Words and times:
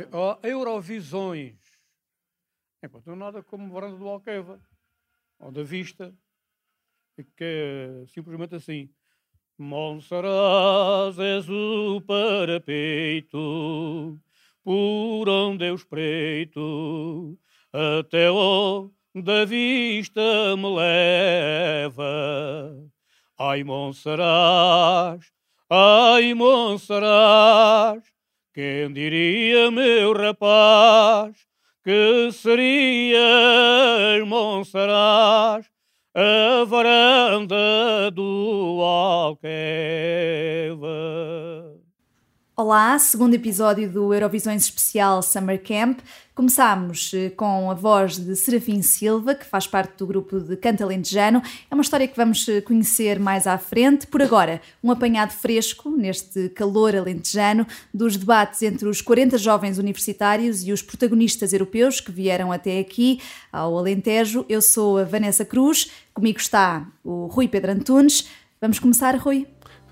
uh, 0.00 0.38
Eurovisões. 0.42 1.56
É, 2.82 2.88
pá, 2.88 3.00
não 3.06 3.16
nada 3.16 3.42
como 3.42 3.72
Varanda 3.72 3.96
do 3.96 4.08
Alqueva, 4.08 4.60
ou 5.38 5.50
da 5.50 5.62
Vista, 5.62 6.14
que 7.36 7.44
é 7.44 8.06
simplesmente 8.08 8.54
assim. 8.54 8.90
Monsaraz 9.56 11.16
és 11.18 11.48
o 11.48 12.00
parapeito, 12.00 13.38
por 14.64 15.28
onde 15.28 15.68
eu 15.68 15.76
espreito, 15.76 17.38
até 17.72 18.30
onde 18.30 19.46
vista 19.46 20.56
me 20.56 20.74
leva. 20.74 22.04
Ai, 23.38 23.62
Monsaraz, 23.62 25.32
ai, 25.70 26.34
Monsaraz, 26.34 28.02
quem 28.54 28.92
diria, 28.92 29.68
meu 29.68 30.12
rapaz, 30.12 31.36
que 31.82 32.30
serias 32.30 33.18
Monsaraz, 34.24 35.66
a 36.14 36.64
varanda 36.64 38.12
do 38.12 38.80
Alqueva. 38.80 39.44
Olá, 42.56 42.96
segundo 43.00 43.34
episódio 43.34 43.90
do 43.90 44.14
Eurovisões 44.14 44.62
Especial 44.62 45.20
Summer 45.22 45.60
Camp. 45.60 45.98
Começámos 46.36 47.10
eh, 47.12 47.30
com 47.30 47.68
a 47.68 47.74
voz 47.74 48.16
de 48.16 48.36
Serafim 48.36 48.80
Silva, 48.80 49.34
que 49.34 49.44
faz 49.44 49.66
parte 49.66 49.98
do 49.98 50.06
grupo 50.06 50.38
de 50.38 50.56
Canta 50.56 50.84
Alentejano. 50.84 51.42
É 51.68 51.74
uma 51.74 51.82
história 51.82 52.06
que 52.06 52.16
vamos 52.16 52.46
eh, 52.46 52.60
conhecer 52.60 53.18
mais 53.18 53.48
à 53.48 53.58
frente. 53.58 54.06
Por 54.06 54.22
agora, 54.22 54.62
um 54.84 54.92
apanhado 54.92 55.32
fresco, 55.32 55.90
neste 55.90 56.48
calor 56.50 56.94
alentejano, 56.94 57.66
dos 57.92 58.16
debates 58.16 58.62
entre 58.62 58.86
os 58.86 59.02
40 59.02 59.36
jovens 59.36 59.76
universitários 59.76 60.62
e 60.62 60.70
os 60.70 60.80
protagonistas 60.80 61.52
europeus 61.52 62.00
que 62.00 62.12
vieram 62.12 62.52
até 62.52 62.78
aqui, 62.78 63.20
ao 63.50 63.76
Alentejo. 63.76 64.46
Eu 64.48 64.62
sou 64.62 64.98
a 64.98 65.02
Vanessa 65.02 65.44
Cruz, 65.44 65.90
comigo 66.14 66.38
está 66.38 66.86
o 67.02 67.26
Rui 67.26 67.48
Pedro 67.48 67.72
Antunes. 67.72 68.28
Vamos 68.60 68.78
começar, 68.78 69.16
Rui? 69.16 69.44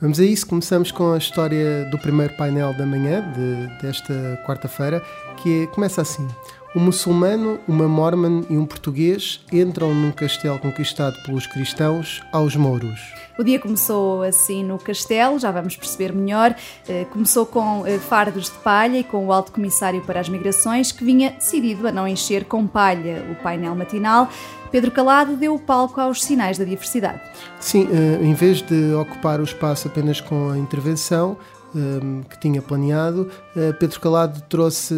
Vamos 0.03 0.19
a 0.19 0.25
isso, 0.25 0.45
começamos 0.49 0.91
com 0.91 1.13
a 1.13 1.17
história 1.17 1.85
do 1.85 1.97
primeiro 1.97 2.35
painel 2.35 2.75
da 2.75 2.85
manhã, 2.85 3.23
de, 3.31 3.69
desta 3.81 4.13
quarta-feira, 4.45 5.01
que 5.41 5.69
começa 5.69 6.03
assim. 6.03 6.27
Um 6.75 6.81
muçulmano, 6.81 7.61
uma 7.69 7.87
mormon 7.87 8.45
e 8.49 8.57
um 8.57 8.65
português 8.65 9.45
entram 9.53 9.95
num 9.95 10.11
castelo 10.11 10.59
conquistado 10.59 11.23
pelos 11.23 11.47
cristãos 11.47 12.23
aos 12.33 12.57
mouros. 12.57 12.99
O 13.39 13.45
dia 13.45 13.59
começou 13.59 14.23
assim 14.23 14.65
no 14.65 14.79
castelo, 14.79 15.39
já 15.39 15.51
vamos 15.51 15.77
perceber 15.77 16.15
melhor. 16.15 16.57
Eh, 16.89 17.05
começou 17.11 17.45
com 17.45 17.87
eh, 17.87 17.99
fardos 17.99 18.47
de 18.47 18.57
palha 18.59 18.99
e 18.99 19.05
com 19.05 19.27
o 19.27 19.33
alto 19.33 19.53
comissário 19.53 20.01
para 20.01 20.19
as 20.19 20.31
migrações, 20.31 20.91
que 20.93 21.05
vinha 21.05 21.33
decidido 21.33 21.87
a 21.87 21.93
não 21.93 22.09
encher 22.09 22.47
com 22.47 22.67
palha 22.67 23.23
o 23.31 23.35
painel 23.43 23.75
matinal. 23.75 24.31
Pedro 24.71 24.91
Calado 24.91 25.37
deu 25.37 25.55
o 25.55 25.59
palco 25.59 26.01
aos 26.01 26.23
sinais 26.23 26.57
da 26.57 26.65
diversidade. 26.65 27.21
Sim, 27.61 27.87
eh, 27.93 28.25
em 28.25 28.33
vez 28.33 28.63
de 28.63 28.95
ocupar 28.95 29.41
o 29.41 29.45
espaço 29.45 29.89
apenas 29.89 30.23
com 30.23 30.49
a 30.49 30.57
intervenção, 30.57 31.37
eh, 31.75 32.25
que 32.29 32.41
tinha 32.41 32.61
planeado, 32.61 33.29
eh, 33.57 33.73
Pedro 33.73 34.01
Calado 34.01 34.43
trouxe 34.49 34.95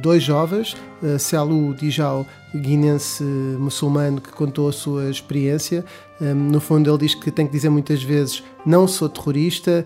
dois 0.00 0.22
jovens, 0.22 0.76
Celu 1.18 1.74
Dijal, 1.74 2.26
guinense 2.54 3.24
muçulmano, 3.24 4.20
que 4.20 4.30
contou 4.30 4.68
a 4.68 4.72
sua 4.72 5.10
experiência. 5.10 5.84
No 6.20 6.60
fundo, 6.60 6.88
ele 6.88 6.98
diz 6.98 7.14
que 7.14 7.30
tem 7.32 7.46
que 7.46 7.52
dizer 7.52 7.68
muitas 7.68 8.02
vezes: 8.02 8.44
não 8.64 8.86
sou 8.86 9.08
terrorista, 9.08 9.84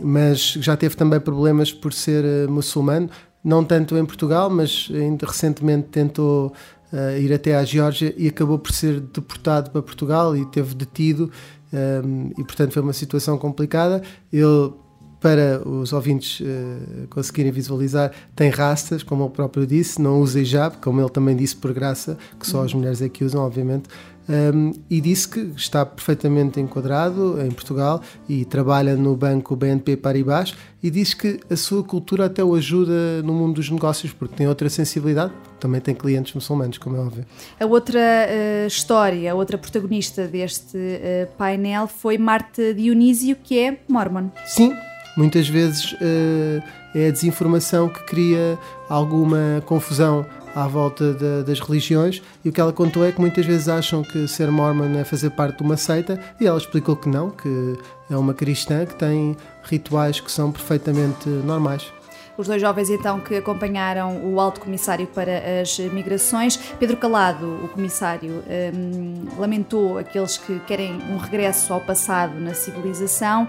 mas 0.00 0.52
já 0.52 0.76
teve 0.76 0.94
também 0.94 1.18
problemas 1.18 1.72
por 1.72 1.92
ser 1.92 2.48
muçulmano. 2.48 3.10
Não 3.42 3.64
tanto 3.64 3.96
em 3.96 4.04
Portugal, 4.04 4.48
mas 4.50 4.88
ainda 4.92 5.26
recentemente 5.26 5.88
tentou 5.88 6.52
uh, 6.92 7.18
ir 7.18 7.32
até 7.32 7.56
à 7.56 7.64
Geórgia 7.64 8.14
e 8.16 8.28
acabou 8.28 8.58
por 8.58 8.72
ser 8.72 9.00
deportado 9.00 9.70
para 9.70 9.82
Portugal 9.82 10.36
e 10.36 10.44
teve 10.46 10.74
detido 10.74 11.30
um, 11.72 12.30
e 12.38 12.44
portanto 12.44 12.72
foi 12.72 12.82
uma 12.82 12.92
situação 12.92 13.38
complicada. 13.38 14.02
Ele 14.32 14.72
para 15.20 15.66
os 15.66 15.92
ouvintes 15.92 16.40
uh, 16.40 17.06
conseguirem 17.10 17.50
visualizar, 17.50 18.12
tem 18.36 18.50
rastas, 18.50 19.02
como 19.02 19.24
ele 19.24 19.32
próprio 19.32 19.66
disse, 19.66 20.00
não 20.00 20.20
usa 20.20 20.40
hijab, 20.40 20.76
como 20.78 21.00
ele 21.00 21.10
também 21.10 21.36
disse 21.36 21.56
por 21.56 21.72
graça, 21.72 22.16
que 22.38 22.46
só 22.46 22.62
as 22.62 22.72
mulheres 22.72 23.02
é 23.02 23.08
que 23.08 23.24
usam, 23.24 23.42
obviamente, 23.42 23.88
um, 24.28 24.72
e 24.90 25.00
disse 25.00 25.26
que 25.26 25.40
está 25.56 25.86
perfeitamente 25.86 26.60
enquadrado 26.60 27.40
em 27.40 27.50
Portugal 27.50 28.02
e 28.28 28.44
trabalha 28.44 28.94
no 28.94 29.16
banco 29.16 29.56
BNP 29.56 29.96
Paribas 29.96 30.54
e 30.82 30.90
diz 30.90 31.14
que 31.14 31.40
a 31.50 31.56
sua 31.56 31.82
cultura 31.82 32.26
até 32.26 32.44
o 32.44 32.54
ajuda 32.54 33.22
no 33.22 33.32
mundo 33.32 33.54
dos 33.54 33.70
negócios 33.70 34.12
porque 34.12 34.36
tem 34.36 34.46
outra 34.46 34.68
sensibilidade, 34.68 35.32
também 35.58 35.80
tem 35.80 35.94
clientes 35.94 36.34
muçulmanos, 36.34 36.76
como 36.76 36.96
é 36.96 37.00
óbvio. 37.00 37.26
A 37.58 37.64
outra 37.64 37.98
uh, 37.98 38.66
história, 38.66 39.32
a 39.32 39.34
outra 39.34 39.56
protagonista 39.56 40.28
deste 40.28 40.76
uh, 40.76 41.26
painel 41.38 41.88
foi 41.88 42.18
Marta 42.18 42.74
Dionísio, 42.74 43.34
que 43.42 43.58
é 43.58 43.80
mormon. 43.88 44.28
Sim, 44.44 44.74
muitas 45.18 45.48
vezes 45.48 45.92
uh, 45.94 46.62
é 46.94 47.08
a 47.08 47.10
desinformação 47.10 47.88
que 47.88 48.00
cria 48.04 48.56
alguma 48.88 49.60
confusão 49.66 50.24
à 50.54 50.68
volta 50.68 51.12
de, 51.12 51.42
das 51.42 51.58
religiões 51.58 52.22
e 52.44 52.48
o 52.48 52.52
que 52.52 52.60
ela 52.60 52.72
contou 52.72 53.04
é 53.04 53.10
que 53.10 53.20
muitas 53.20 53.44
vezes 53.44 53.68
acham 53.68 54.02
que 54.04 54.28
ser 54.28 54.48
mormon 54.48 54.96
é 54.96 55.02
fazer 55.02 55.30
parte 55.30 55.58
de 55.58 55.64
uma 55.64 55.76
seita 55.76 56.18
e 56.40 56.46
ela 56.46 56.56
explicou 56.56 56.94
que 56.94 57.08
não, 57.08 57.30
que 57.30 57.76
é 58.08 58.16
uma 58.16 58.32
cristã 58.32 58.86
que 58.86 58.94
tem 58.94 59.36
rituais 59.64 60.20
que 60.20 60.30
são 60.30 60.52
perfeitamente 60.52 61.28
normais. 61.28 61.97
Os 62.38 62.46
dois 62.46 62.62
jovens, 62.62 62.88
então, 62.88 63.18
que 63.18 63.34
acompanharam 63.34 64.32
o 64.32 64.38
Alto 64.38 64.60
Comissário 64.60 65.08
para 65.08 65.60
as 65.60 65.76
Migrações. 65.76 66.56
Pedro 66.78 66.96
Calado, 66.96 67.64
o 67.64 67.68
comissário, 67.68 68.44
um, 68.72 69.40
lamentou 69.40 69.98
aqueles 69.98 70.38
que 70.38 70.60
querem 70.60 70.92
um 71.10 71.16
regresso 71.16 71.72
ao 71.72 71.80
passado 71.80 72.38
na 72.38 72.54
civilização, 72.54 73.42
uh, 73.42 73.48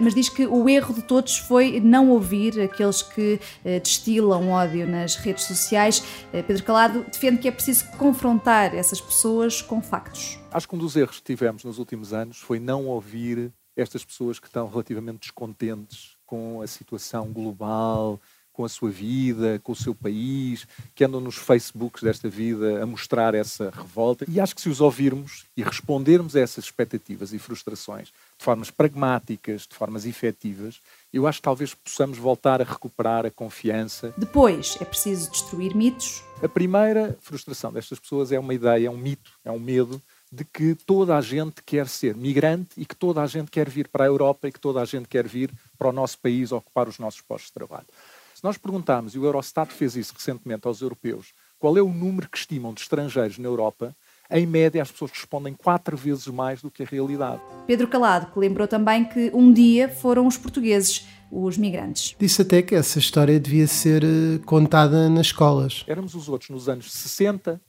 mas 0.00 0.16
diz 0.16 0.28
que 0.28 0.48
o 0.48 0.68
erro 0.68 0.92
de 0.92 1.02
todos 1.02 1.38
foi 1.38 1.78
não 1.78 2.10
ouvir 2.10 2.60
aqueles 2.60 3.02
que 3.02 3.38
uh, 3.64 3.80
destilam 3.80 4.50
ódio 4.50 4.84
nas 4.84 5.14
redes 5.14 5.44
sociais. 5.44 6.00
Uh, 6.32 6.42
Pedro 6.42 6.64
Calado 6.64 7.04
defende 7.04 7.38
que 7.38 7.46
é 7.46 7.52
preciso 7.52 7.88
confrontar 7.98 8.74
essas 8.74 9.00
pessoas 9.00 9.62
com 9.62 9.80
factos. 9.80 10.40
Acho 10.50 10.68
que 10.68 10.74
um 10.74 10.78
dos 10.80 10.96
erros 10.96 11.18
que 11.18 11.24
tivemos 11.24 11.62
nos 11.62 11.78
últimos 11.78 12.12
anos 12.12 12.40
foi 12.40 12.58
não 12.58 12.86
ouvir 12.86 13.52
estas 13.76 14.04
pessoas 14.04 14.40
que 14.40 14.48
estão 14.48 14.68
relativamente 14.68 15.20
descontentes 15.20 16.13
com 16.34 16.60
a 16.60 16.66
situação 16.66 17.32
global, 17.32 18.20
com 18.52 18.64
a 18.64 18.68
sua 18.68 18.90
vida, 18.90 19.60
com 19.62 19.70
o 19.70 19.76
seu 19.76 19.94
país, 19.94 20.66
que 20.92 21.04
andam 21.04 21.20
nos 21.20 21.36
Facebooks 21.36 22.02
desta 22.02 22.28
vida 22.28 22.82
a 22.82 22.86
mostrar 22.86 23.34
essa 23.36 23.70
revolta. 23.70 24.24
E 24.28 24.40
acho 24.40 24.52
que 24.52 24.60
se 24.60 24.68
os 24.68 24.80
ouvirmos 24.80 25.44
e 25.56 25.62
respondermos 25.62 26.34
a 26.34 26.40
essas 26.40 26.64
expectativas 26.64 27.32
e 27.32 27.38
frustrações 27.38 28.08
de 28.08 28.44
formas 28.44 28.68
pragmáticas, 28.68 29.62
de 29.62 29.76
formas 29.76 30.06
efetivas, 30.06 30.80
eu 31.12 31.24
acho 31.24 31.38
que 31.38 31.44
talvez 31.44 31.72
possamos 31.72 32.18
voltar 32.18 32.60
a 32.60 32.64
recuperar 32.64 33.24
a 33.24 33.30
confiança. 33.30 34.12
Depois, 34.18 34.76
é 34.80 34.84
preciso 34.84 35.30
destruir 35.30 35.74
mitos. 35.74 36.24
A 36.42 36.48
primeira 36.48 37.16
frustração 37.20 37.72
destas 37.72 38.00
pessoas 38.00 38.32
é 38.32 38.40
uma 38.40 38.54
ideia, 38.54 38.88
é 38.88 38.90
um 38.90 38.96
mito, 38.96 39.32
é 39.44 39.52
um 39.52 39.60
medo 39.60 40.02
de 40.34 40.44
que 40.44 40.74
toda 40.74 41.16
a 41.16 41.20
gente 41.20 41.62
quer 41.64 41.86
ser 41.86 42.16
migrante 42.16 42.70
e 42.76 42.84
que 42.84 42.96
toda 42.96 43.22
a 43.22 43.26
gente 43.26 43.50
quer 43.50 43.68
vir 43.68 43.88
para 43.88 44.04
a 44.04 44.06
Europa 44.06 44.48
e 44.48 44.52
que 44.52 44.58
toda 44.58 44.80
a 44.80 44.84
gente 44.84 45.06
quer 45.06 45.28
vir 45.28 45.52
para 45.78 45.88
o 45.88 45.92
nosso 45.92 46.18
país 46.18 46.50
ocupar 46.50 46.88
os 46.88 46.98
nossos 46.98 47.20
postos 47.20 47.48
de 47.48 47.54
trabalho. 47.54 47.86
Se 48.34 48.42
nós 48.42 48.58
perguntarmos, 48.58 49.14
e 49.14 49.18
o 49.18 49.24
Eurostat 49.24 49.72
fez 49.72 49.94
isso 49.94 50.12
recentemente 50.16 50.66
aos 50.66 50.80
europeus, 50.80 51.32
qual 51.58 51.78
é 51.78 51.82
o 51.82 51.88
número 51.88 52.28
que 52.28 52.36
estimam 52.36 52.74
de 52.74 52.80
estrangeiros 52.80 53.38
na 53.38 53.46
Europa, 53.46 53.94
em 54.28 54.44
média 54.44 54.82
as 54.82 54.90
pessoas 54.90 55.12
respondem 55.12 55.54
quatro 55.54 55.96
vezes 55.96 56.26
mais 56.26 56.60
do 56.60 56.70
que 56.70 56.82
a 56.82 56.86
realidade. 56.86 57.40
Pedro 57.66 57.86
Calado, 57.86 58.32
que 58.32 58.38
lembrou 58.38 58.66
também 58.66 59.04
que 59.04 59.30
um 59.32 59.52
dia 59.52 59.88
foram 59.88 60.26
os 60.26 60.36
portugueses 60.36 61.06
os 61.30 61.58
migrantes. 61.58 62.14
Disse 62.18 62.42
até 62.42 62.62
que 62.62 62.74
essa 62.74 62.98
história 62.98 63.38
devia 63.40 63.66
ser 63.66 64.04
eh, 64.04 64.38
contada 64.44 65.08
nas 65.08 65.26
escolas. 65.26 65.84
Éramos 65.86 66.14
os 66.14 66.28
outros 66.28 66.50
nos 66.50 66.68
anos 66.68 66.92
60, 66.92 67.60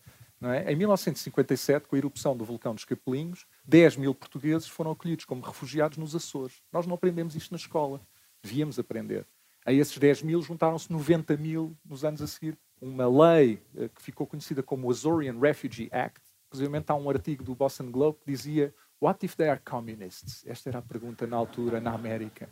é? 0.52 0.72
Em 0.72 0.76
1957, 0.76 1.88
com 1.88 1.96
a 1.96 2.00
erupção 2.00 2.36
do 2.36 2.44
vulcão 2.44 2.74
dos 2.74 2.86
Capelinhos, 2.86 3.46
10 3.66 3.98
mil 3.98 4.14
portugueses 4.14 4.68
foram 4.68 4.92
acolhidos 4.92 5.26
como 5.26 5.42
refugiados 5.42 5.98
nos 5.98 6.16
Açores. 6.16 6.62
Nós 6.72 6.86
não 6.86 6.96
aprendemos 6.96 7.36
isto 7.36 7.52
na 7.52 7.58
escola. 7.58 8.02
Devíamos 8.44 8.78
aprender. 8.78 9.26
A 9.66 9.74
esses 9.74 9.98
10 9.98 10.22
mil 10.22 10.42
juntaram-se 10.42 10.92
90 10.92 11.38
mil 11.38 11.76
nos 11.84 12.06
anos 12.06 12.22
a 12.22 12.28
seguir. 12.28 12.58
Uma 12.80 13.08
lei 13.08 13.62
eh, 13.76 13.90
que 13.90 14.02
ficou 14.02 14.28
conhecida 14.28 14.62
como 14.62 14.88
o 14.88 14.92
Azorian 14.92 15.40
Refugee 15.40 15.90
Act. 15.92 16.22
Inclusive, 16.48 16.84
há 16.88 16.96
um 16.96 17.10
artigo 17.10 17.44
do 17.44 17.56
Boston 17.56 17.90
Globe 17.90 18.20
que 18.20 18.32
dizia 18.32 18.74
What 19.02 19.26
if 19.26 19.36
they 19.36 19.50
are 19.50 19.60
communists? 19.60 20.46
Esta 20.46 20.70
era 20.70 20.80
a 20.80 20.82
pergunta 20.82 21.26
na 21.26 21.36
altura, 21.36 21.82
na 21.82 21.94
América. 21.94 22.50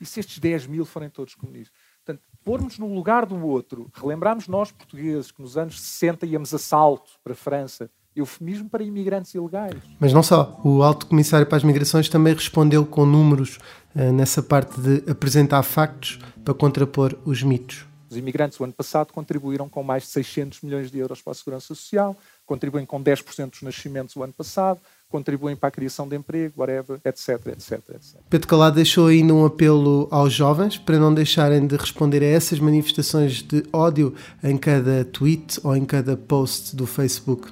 E 0.00 0.04
se 0.04 0.20
estes 0.20 0.38
10 0.38 0.66
mil 0.66 0.84
forem 0.84 1.08
todos 1.08 1.34
comunistas? 1.34 1.76
Portanto, 2.06 2.22
pormos 2.44 2.78
no 2.78 2.94
lugar 2.94 3.26
do 3.26 3.44
outro, 3.44 3.90
relembrarmos 3.92 4.46
nós 4.46 4.70
portugueses 4.70 5.32
que 5.32 5.42
nos 5.42 5.56
anos 5.58 5.80
60 5.80 6.24
íamos 6.24 6.54
a 6.54 6.58
salto 6.58 7.10
para 7.24 7.32
a 7.32 7.36
França, 7.36 7.90
eufemismo 8.14 8.70
para 8.70 8.84
imigrantes 8.84 9.34
ilegais. 9.34 9.74
Mas 9.98 10.12
não 10.12 10.22
só. 10.22 10.60
O 10.62 10.84
Alto 10.84 11.06
Comissário 11.06 11.46
para 11.46 11.56
as 11.56 11.64
Migrações 11.64 12.08
também 12.08 12.32
respondeu 12.32 12.86
com 12.86 13.04
números 13.04 13.58
uh, 13.96 14.12
nessa 14.12 14.40
parte 14.40 14.80
de 14.80 15.10
apresentar 15.10 15.64
factos 15.64 16.20
para 16.44 16.54
contrapor 16.54 17.18
os 17.24 17.42
mitos. 17.42 17.84
Os 18.08 18.16
imigrantes, 18.16 18.60
o 18.60 18.64
ano 18.64 18.72
passado, 18.72 19.12
contribuíram 19.12 19.68
com 19.68 19.82
mais 19.82 20.04
de 20.04 20.10
600 20.10 20.60
milhões 20.62 20.92
de 20.92 20.98
euros 20.98 21.20
para 21.20 21.32
a 21.32 21.34
Segurança 21.34 21.66
Social, 21.66 22.16
contribuem 22.46 22.86
com 22.86 23.02
10% 23.02 23.50
dos 23.50 23.62
nascimentos 23.62 24.14
o 24.14 24.22
ano 24.22 24.32
passado, 24.32 24.80
contribuem 25.10 25.56
para 25.56 25.68
a 25.68 25.72
criação 25.72 26.08
de 26.08 26.16
emprego, 26.16 26.54
whatever, 26.58 27.00
etc, 27.04 27.46
etc, 27.48 27.72
etc. 27.94 28.20
Pedro 28.28 28.48
Calado 28.48 28.76
deixou 28.76 29.06
ainda 29.06 29.34
um 29.34 29.44
apelo 29.44 30.08
aos 30.10 30.32
jovens 30.32 30.76
para 30.76 30.98
não 30.98 31.12
deixarem 31.12 31.66
de 31.66 31.76
responder 31.76 32.22
a 32.22 32.26
essas 32.26 32.58
manifestações 32.58 33.42
de 33.42 33.64
ódio 33.72 34.14
em 34.42 34.56
cada 34.56 35.04
tweet 35.04 35.60
ou 35.62 35.76
em 35.76 35.84
cada 35.84 36.16
post 36.16 36.74
do 36.74 36.86
Facebook. 36.86 37.48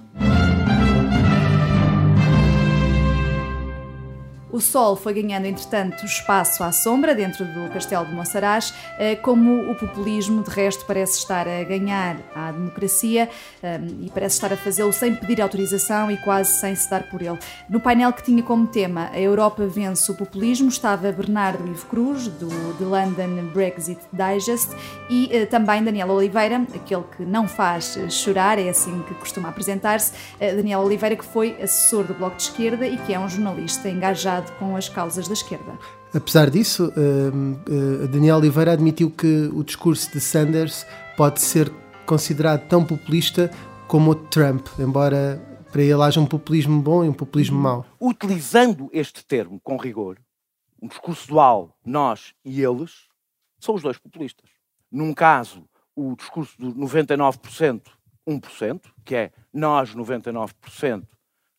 O 4.55 4.61
sol 4.61 4.95
foi 4.95 5.15
ganhando, 5.15 5.47
entretanto, 5.47 6.07
espaço 6.07 6.63
à 6.63 6.71
sombra 6.71 7.13
dentro 7.13 7.45
do 7.45 7.69
castelo 7.71 8.07
de 8.07 8.15
Monsaraz, 8.15 8.73
eh, 9.01 9.17
como 9.17 9.69
o 9.69 9.75
populismo, 9.75 10.45
de 10.45 10.51
resto, 10.51 10.85
parece 10.87 11.19
estar 11.19 11.49
a 11.49 11.65
ganhar 11.65 12.19
à 12.37 12.53
democracia 12.53 13.29
eh, 13.61 13.81
e 14.03 14.09
parece 14.11 14.37
estar 14.37 14.53
a 14.53 14.57
fazê-lo 14.57 14.93
sem 14.93 15.13
pedir 15.13 15.43
autorização 15.43 16.09
e 16.09 16.17
quase 16.19 16.53
sem 16.61 16.73
se 16.77 16.89
dar 16.89 17.11
por 17.11 17.21
ele. 17.21 17.37
No 17.69 17.81
painel 17.81 18.13
que 18.13 18.23
tinha 18.23 18.45
como 18.45 18.69
tema 18.69 19.11
A 19.13 19.19
Europa 19.19 19.67
vence 19.67 20.13
o 20.13 20.15
populismo, 20.15 20.69
estava 20.69 21.11
Bernardo 21.11 21.67
Ivo 21.67 21.87
Cruz, 21.87 22.29
do 22.29 22.49
The 22.79 22.85
London 22.85 23.49
Brexit 23.53 24.03
Digest, 24.13 24.71
e 25.11 25.31
eh, 25.33 25.47
também 25.47 25.83
Daniel 25.83 26.11
Oliveira, 26.11 26.65
aquele 26.73 27.03
que 27.17 27.25
não 27.25 27.49
faz 27.49 27.99
chorar, 28.09 28.61
é 28.61 28.69
assim 28.69 29.03
que 29.09 29.15
costuma 29.15 29.49
apresentar-se. 29.49 30.13
Daniel 30.39 30.79
Oliveira, 30.79 31.17
que 31.17 31.25
foi 31.25 31.61
assessor 31.61 32.05
do 32.05 32.15
Bloco 32.15 32.37
de 32.37 32.45
Esquerda 32.45 32.87
e 32.87 32.97
que 32.99 33.13
é 33.13 33.19
um 33.19 33.29
jornalista 33.29 33.89
engajado 33.89 34.44
com 34.53 34.77
as 34.77 34.89
causas 34.89 35.27
da 35.27 35.35
esquerda. 35.35 35.79
Apesar 36.13 36.51
disso, 36.51 36.93
uh, 36.97 38.05
uh, 38.05 38.09
Daniel 38.09 38.37
Oliveira 38.37 38.73
admitiu 38.73 39.11
que 39.11 39.51
o 39.53 39.65
discurso 39.65 40.11
de 40.13 40.21
Sanders 40.21 40.87
pode 41.17 41.43
ser 41.43 41.73
considerado 42.07 42.69
tão 42.69 42.85
populista 42.85 43.51
como 43.89 44.13
o 44.13 44.15
de 44.15 44.27
Trump, 44.29 44.67
embora 44.79 45.41
para 45.73 45.83
ele 45.83 46.03
haja 46.03 46.21
um 46.21 46.27
populismo 46.27 46.81
bom 46.81 47.05
e 47.05 47.09
um 47.09 47.13
populismo 47.13 47.59
mau. 47.59 47.85
Utilizando 48.01 48.89
este 48.93 49.25
termo 49.25 49.61
com 49.61 49.77
rigor, 49.77 50.19
um 50.81 50.87
discurso 50.87 51.27
dual, 51.27 51.77
nós 51.85 52.33
e 52.45 52.63
eles, 52.63 53.09
são 53.59 53.75
os 53.75 53.83
dois 53.83 53.99
populistas. 53.99 54.49
Num 54.91 55.13
caso, 55.13 55.65
o 55.97 56.15
discurso 56.15 56.57
do 56.59 56.73
99%, 56.75 57.83
1%, 58.29 58.81
que 59.05 59.17
é 59.17 59.33
nós 59.53 59.95
99% 59.95 61.05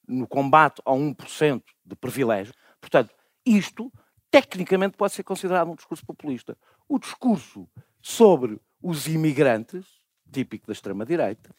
no 0.07 0.27
combate 0.27 0.81
ao 0.85 0.97
1% 0.97 1.61
de 1.85 1.95
privilégio. 1.95 2.53
Portanto, 2.85 3.15
isto 3.43 3.91
tecnicamente 4.29 4.95
pode 4.95 5.11
ser 5.13 5.23
considerado 5.23 5.71
um 5.71 5.75
discurso 5.75 6.05
populista. 6.05 6.55
O 6.87 6.99
discurso 6.99 7.67
sobre 7.99 8.61
os 8.79 9.07
imigrantes, 9.07 9.87
típico 10.31 10.67
da 10.67 10.73
extrema-direita, 10.73 11.49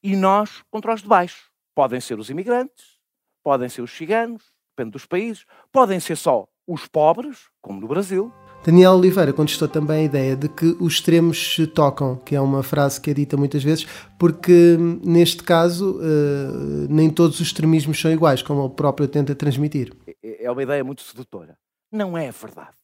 e 0.00 0.14
nós 0.14 0.62
contra 0.70 0.94
os 0.94 1.02
de 1.02 1.08
baixo. 1.08 1.50
Podem 1.74 2.00
ser 2.00 2.20
os 2.20 2.30
imigrantes, 2.30 3.00
podem 3.42 3.68
ser 3.68 3.82
os 3.82 3.90
ciganos, 3.90 4.52
depende 4.70 4.92
dos 4.92 5.06
países, 5.06 5.44
podem 5.72 5.98
ser 5.98 6.14
só 6.14 6.46
os 6.68 6.86
pobres, 6.86 7.50
como 7.60 7.80
no 7.80 7.88
Brasil, 7.88 8.32
Daniel 8.66 8.94
Oliveira 8.94 9.32
contestou 9.32 9.68
também 9.68 10.00
a 10.00 10.02
ideia 10.02 10.34
de 10.34 10.48
que 10.48 10.76
os 10.80 10.94
extremos 10.94 11.54
se 11.54 11.68
tocam, 11.68 12.16
que 12.16 12.34
é 12.34 12.40
uma 12.40 12.64
frase 12.64 13.00
que 13.00 13.12
é 13.12 13.14
dita 13.14 13.36
muitas 13.36 13.62
vezes, 13.62 13.86
porque 14.18 14.76
neste 15.04 15.44
caso 15.44 16.00
uh, 16.00 16.88
nem 16.90 17.08
todos 17.08 17.38
os 17.38 17.46
extremismos 17.46 18.00
são 18.00 18.10
iguais, 18.10 18.42
como 18.42 18.64
ele 18.64 18.74
próprio 18.74 19.06
tenta 19.06 19.36
transmitir. 19.36 19.92
É, 20.20 20.46
é 20.46 20.50
uma 20.50 20.64
ideia 20.64 20.82
muito 20.82 21.02
sedutora. 21.02 21.56
Não 21.92 22.18
é 22.18 22.32
verdade. 22.32 22.76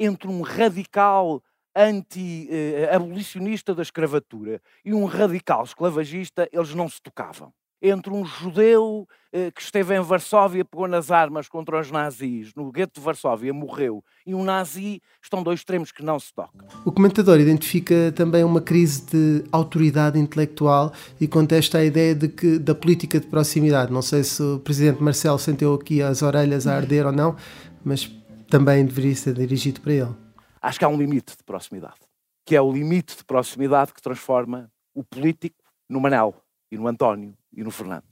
Entre 0.00 0.26
um 0.26 0.42
radical 0.42 1.40
anti-abolicionista 1.76 3.70
uh, 3.70 3.76
da 3.76 3.82
escravatura 3.82 4.60
e 4.84 4.92
um 4.92 5.04
radical 5.04 5.62
esclavagista, 5.62 6.48
eles 6.52 6.74
não 6.74 6.88
se 6.88 7.00
tocavam 7.00 7.52
entre 7.82 8.12
um 8.12 8.24
judeu 8.24 9.08
eh, 9.32 9.50
que 9.50 9.62
esteve 9.62 9.96
em 9.96 10.00
Varsóvia, 10.00 10.64
pegou 10.64 10.86
nas 10.86 11.10
armas 11.10 11.48
contra 11.48 11.80
os 11.80 11.90
nazis, 11.90 12.52
no 12.54 12.70
gueto 12.70 13.00
de 13.00 13.04
Varsóvia, 13.04 13.54
morreu, 13.54 14.04
e 14.26 14.34
um 14.34 14.44
nazi, 14.44 15.00
estão 15.22 15.42
dois 15.42 15.60
extremos 15.60 15.90
que 15.90 16.02
não 16.02 16.18
se 16.18 16.32
tocam. 16.34 16.66
O 16.84 16.92
comentador 16.92 17.38
identifica 17.40 18.12
também 18.14 18.44
uma 18.44 18.60
crise 18.60 19.06
de 19.06 19.44
autoridade 19.50 20.18
intelectual 20.18 20.92
e 21.20 21.26
contesta 21.26 21.78
a 21.78 21.84
ideia 21.84 22.14
de 22.14 22.28
que, 22.28 22.58
da 22.58 22.74
política 22.74 23.18
de 23.18 23.26
proximidade. 23.26 23.92
Não 23.92 24.02
sei 24.02 24.24
se 24.24 24.42
o 24.42 24.58
presidente 24.58 25.02
Marcelo 25.02 25.38
sentiu 25.38 25.74
aqui 25.74 26.02
as 26.02 26.22
orelhas 26.22 26.66
a 26.66 26.76
arder 26.76 27.06
ou 27.06 27.12
não, 27.12 27.36
mas 27.84 28.10
também 28.48 28.84
deveria 28.84 29.14
ser 29.14 29.34
dirigido 29.34 29.80
para 29.80 29.92
ele. 29.92 30.16
Acho 30.60 30.78
que 30.78 30.84
há 30.84 30.88
um 30.88 30.98
limite 30.98 31.36
de 31.36 31.44
proximidade, 31.44 32.00
que 32.44 32.54
é 32.54 32.60
o 32.60 32.70
limite 32.70 33.16
de 33.16 33.24
proximidade 33.24 33.94
que 33.94 34.02
transforma 34.02 34.70
o 34.94 35.02
político 35.02 35.56
no 35.88 36.00
Manel 36.00 36.34
e 36.70 36.76
no 36.76 36.86
António 36.86 37.34
e 37.60 37.64
no 37.64 37.70
Fernando. 37.70 38.04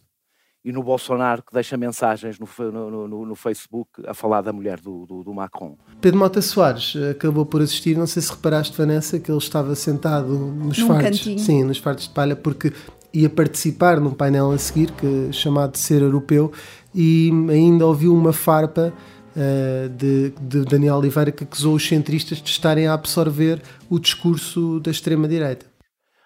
E 0.65 0.73
no 0.73 0.83
Bolsonaro, 0.83 1.43
que 1.43 1.53
deixa 1.53 1.77
mensagens 1.77 2.39
no, 2.39 2.47
no, 2.71 3.09
no, 3.09 3.27
no 3.27 3.35
Facebook 3.35 3.91
a 4.07 4.13
falar 4.13 4.43
da 4.43 4.53
mulher 4.53 4.79
do, 4.81 5.07
do, 5.07 5.25
do, 5.25 5.33
Macron. 5.33 5.79
Pedro 6.01 6.19
Mota 6.19 6.43
Soares 6.43 6.95
eh, 6.97 7.11
acabou 7.11 7.47
por 7.47 7.63
assistir, 7.63 7.97
não 7.97 8.07
sei 8.07 8.21
se 8.21 8.31
reparaste, 8.31 8.77
Vanessa, 8.77 9.19
que 9.19 9.31
ele 9.31 9.39
estava 9.39 9.75
sentado 9.75 10.29
nos 10.29 10.79
Num. 10.79 10.89
Cantinho. 10.99 11.39
Sim, 11.39 11.65
nos 11.65 11.79
fardos 11.79 12.09
de 12.09 12.11
palha, 12.11 12.37
porque 12.37 12.73
ia 13.15 13.31
participar 13.31 14.01
num 14.01 14.11
painel 14.11 14.51
a 14.51 14.59
seguir, 14.59 14.91
que, 14.91 15.33
chamado 15.33 15.73
de 15.73 15.79
Ser 15.79 16.03
Europeu, 16.03 16.53
e 16.95 17.31
ainda 17.51 17.87
ouviu 17.87 18.13
uma 18.13 18.33
farpa 18.33 18.93
uh, 19.35 19.89
de, 19.89 20.31
de 20.41 20.65
Daniel 20.65 20.97
Oliveira 20.97 21.33
que 21.33 21.45
acusou 21.45 21.77
os 21.77 21.87
centristas 21.87 22.43
de 22.43 22.51
estarem 22.51 22.87
a 22.87 22.93
absorver 22.93 23.63
o 23.89 23.99
discurso 23.99 24.81
da 24.81 24.91
extrema-direita. 24.91 25.65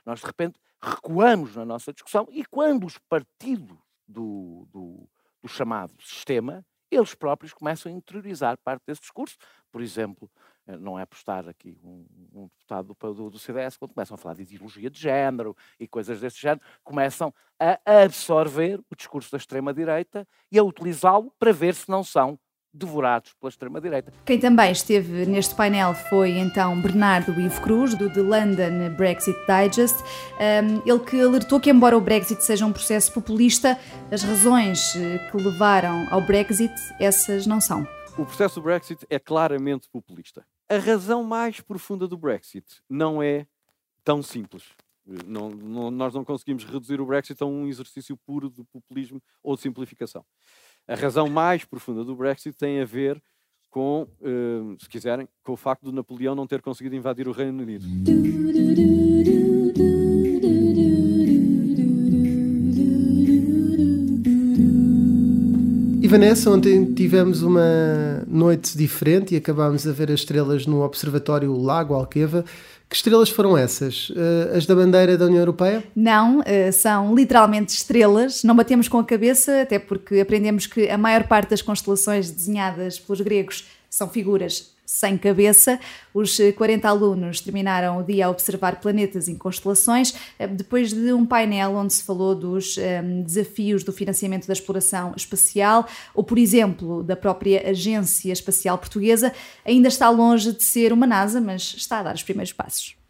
Nós, 0.05 0.19
de 0.19 0.27
repente, 0.27 0.55
recuamos 0.83 1.55
na 1.55 1.65
nossa 1.65 1.93
discussão 1.93 2.27
e 2.31 2.45
quando 2.45 2.87
os 2.87 2.99
partidos 2.99 3.79
do, 4.07 4.67
do, 4.71 5.09
do, 5.41 5.49
chamado 5.49 5.95
sistema, 6.03 6.65
eles 6.91 7.15
próprios 7.15 7.53
começam 7.55 7.91
a 7.91 7.95
interiorizar 7.95 8.59
parte 8.59 8.83
desse 8.87 9.01
discurso. 9.01 9.37
Por 9.71 9.81
exemplo, 9.81 10.31
eh, 10.67 10.77
não 10.77 10.99
é 10.99 11.07
por 11.07 11.17
estar 11.17 11.49
aqui 11.49 11.79
um, 11.83 12.05
um 12.35 12.45
deputado 12.49 12.97
do, 13.15 13.31
do, 13.31 13.39
CDS, 13.39 13.77
quando 13.77 13.95
começam 13.95 14.15
a 14.15 14.19
falar 14.19 14.35
de 14.35 14.43
ideologia 14.43 14.91
de 14.91 15.01
género 15.01 15.57
e 15.79 15.87
coisas 15.89 16.21
desse 16.21 16.41
género, 16.41 16.61
começam 16.83 17.33
a 17.59 18.03
absorver 18.03 18.81
o 18.91 18.97
discurso 18.97 19.31
da 19.31 19.39
extrema-direita 19.39 20.27
e 20.51 20.59
a 20.59 20.65
utilizá-lo 20.65 21.33
para 21.39 21.53
ver 21.53 21.75
se 21.75 21.89
não 21.89 22.03
são 22.05 22.39
devorados 22.73 23.35
pela 23.35 23.51
extrema-direita. 23.51 24.13
Quem 24.25 24.39
também 24.39 24.73
esteve 24.73 25.27
neste 25.27 25.55
painel 25.55 25.95
foi 25.95 26.39
então 26.39 26.81
Bernardo 26.81 27.39
Ivo 27.39 27.61
Cruz, 27.61 27.95
do 27.95 28.11
The 28.11 28.23
London 28.23 28.95
Brexit 28.97 29.39
Digest. 29.47 30.03
Um, 30.03 30.89
ele 30.89 31.01
que 31.01 31.21
alertou 31.21 31.61
que, 31.61 31.71
embora 31.71 31.97
o 31.97 32.01
Brexit 32.01 32.43
seja 32.43 32.65
um 32.65 32.73
processo 32.73 33.13
populista, 33.13 33.79
as 34.11 34.23
razões 34.23 34.95
eh, 34.97 35.19
que 35.31 35.37
levaram 35.37 36.07
ao 36.11 36.21
Brexit, 36.21 36.73
essas 36.99 37.47
não 37.47 37.61
são. 37.61 37.87
O 38.17 38.25
processo 38.27 38.57
do 38.57 38.63
Brexit 38.63 39.07
é 39.09 39.19
claramente 39.19 39.89
populista. 39.91 40.45
A 40.69 40.77
razão 40.77 41.23
mais 41.25 41.61
profunda 41.61 42.07
do 42.07 42.17
Brexit 42.17 42.83
não 42.89 43.23
é 43.23 43.47
tão 44.05 44.23
simples. 44.23 44.65
Não, 45.05 45.51
não, 45.51 45.91
nós 45.91 46.15
não 46.15 46.25
conseguimos 46.25 46.65
reduzir 46.65 47.01
o 47.01 47.07
Brexit 47.07 47.43
a 47.43 47.47
um 47.47 47.67
exercício 47.67 48.17
puro 48.17 48.49
de 48.49 48.63
populismo 48.65 49.21
ou 49.43 49.57
de 49.57 49.63
simplificação. 49.63 50.25
A 50.87 50.95
razão 50.95 51.29
mais 51.29 51.65
profunda 51.65 52.05
do 52.05 52.17
Brexit 52.17 52.57
tem 52.57 52.81
a 52.81 52.85
ver 52.85 53.23
com, 53.71 54.07
uh, 54.21 54.77
se 54.79 54.89
quiserem, 54.89 55.29
com 55.43 55.53
o 55.53 55.57
facto 55.57 55.87
de 55.87 55.95
Napoleão 55.95 56.35
não 56.35 56.47
ter 56.47 56.61
conseguido 56.61 56.97
invadir 56.97 57.29
o 57.29 57.33
Reino 57.33 57.63
Unido. 57.63 57.87
E 66.03 66.09
Vanessa, 66.09 66.51
ontem 66.51 66.93
tivemos 66.93 67.43
uma 67.43 68.25
noite 68.27 68.77
diferente 68.77 69.35
e 69.35 69.39
acabámos 69.39 69.87
a 69.87 69.93
ver 69.93 70.11
as 70.11 70.21
estrelas 70.21 70.67
no 70.67 70.83
Observatório 70.83 71.57
Lago 71.57 71.95
Alqueva. 71.95 72.45
Que 72.93 72.97
estrelas 72.97 73.31
foram 73.31 73.57
essas? 73.57 74.11
Uh, 74.11 74.55
as 74.55 74.67
da 74.67 74.75
bandeira 74.75 75.17
da 75.17 75.25
União 75.25 75.41
Europeia? 75.41 75.83
Não, 75.97 76.41
uh, 76.41 76.73
são 76.75 77.15
literalmente 77.15 77.73
estrelas. 77.73 78.45
Não 78.45 78.55
batemos 78.55 78.87
com 78.87 78.99
a 78.99 79.05
cabeça, 79.05 79.63
até 79.63 79.79
porque 79.79 80.21
aprendemos 80.21 80.67
que 80.67 80.91
a 80.91 80.99
maior 80.99 81.27
parte 81.27 81.49
das 81.49 81.63
constelações 81.63 82.31
desenhadas 82.31 82.99
pelos 82.99 83.23
gregos 83.23 83.67
são 83.89 84.11
figuras 84.11 84.73
sem 84.93 85.17
cabeça. 85.17 85.81
Os 86.13 86.39
40 86.57 86.89
alunos 86.89 87.41
terminaram 87.41 87.99
o 87.99 88.03
dia 88.03 88.27
a 88.27 88.31
observar 88.31 88.81
planetas 88.81 89.27
e 89.27 89.35
constelações, 89.35 90.15
eh, 90.39 90.47
depois 90.47 90.93
de 90.93 91.13
um 91.13 91.25
painel 91.25 91.73
onde 91.73 91.95
se 91.95 92.03
falou 92.03 92.35
dos 92.35 92.77
um, 92.77 92.81
ehm, 92.83 93.23
desafios 93.23 93.83
do 93.83 93.93
financiamento 93.93 94.47
da 94.47 94.53
exploração 94.53 95.15
espacial, 95.17 95.87
ou, 96.15 96.23
por 96.23 96.39
exemplo, 96.39 97.03
da 97.03 97.17
própria 97.17 97.71
Agência 97.71 98.33
Espacial 98.33 98.77
Portuguesa. 98.77 99.33
Ainda 99.65 99.89
está 99.89 100.11
longe 100.11 100.53
de 100.53 100.63
ser 100.63 100.93
uma 100.93 101.07
NASA, 101.07 101.41
mas 101.41 101.75
está 101.77 102.01
a 102.01 102.03
dar 102.03 102.15
os 102.15 102.23
primeiros 102.23 102.53
passos. 102.53 103.02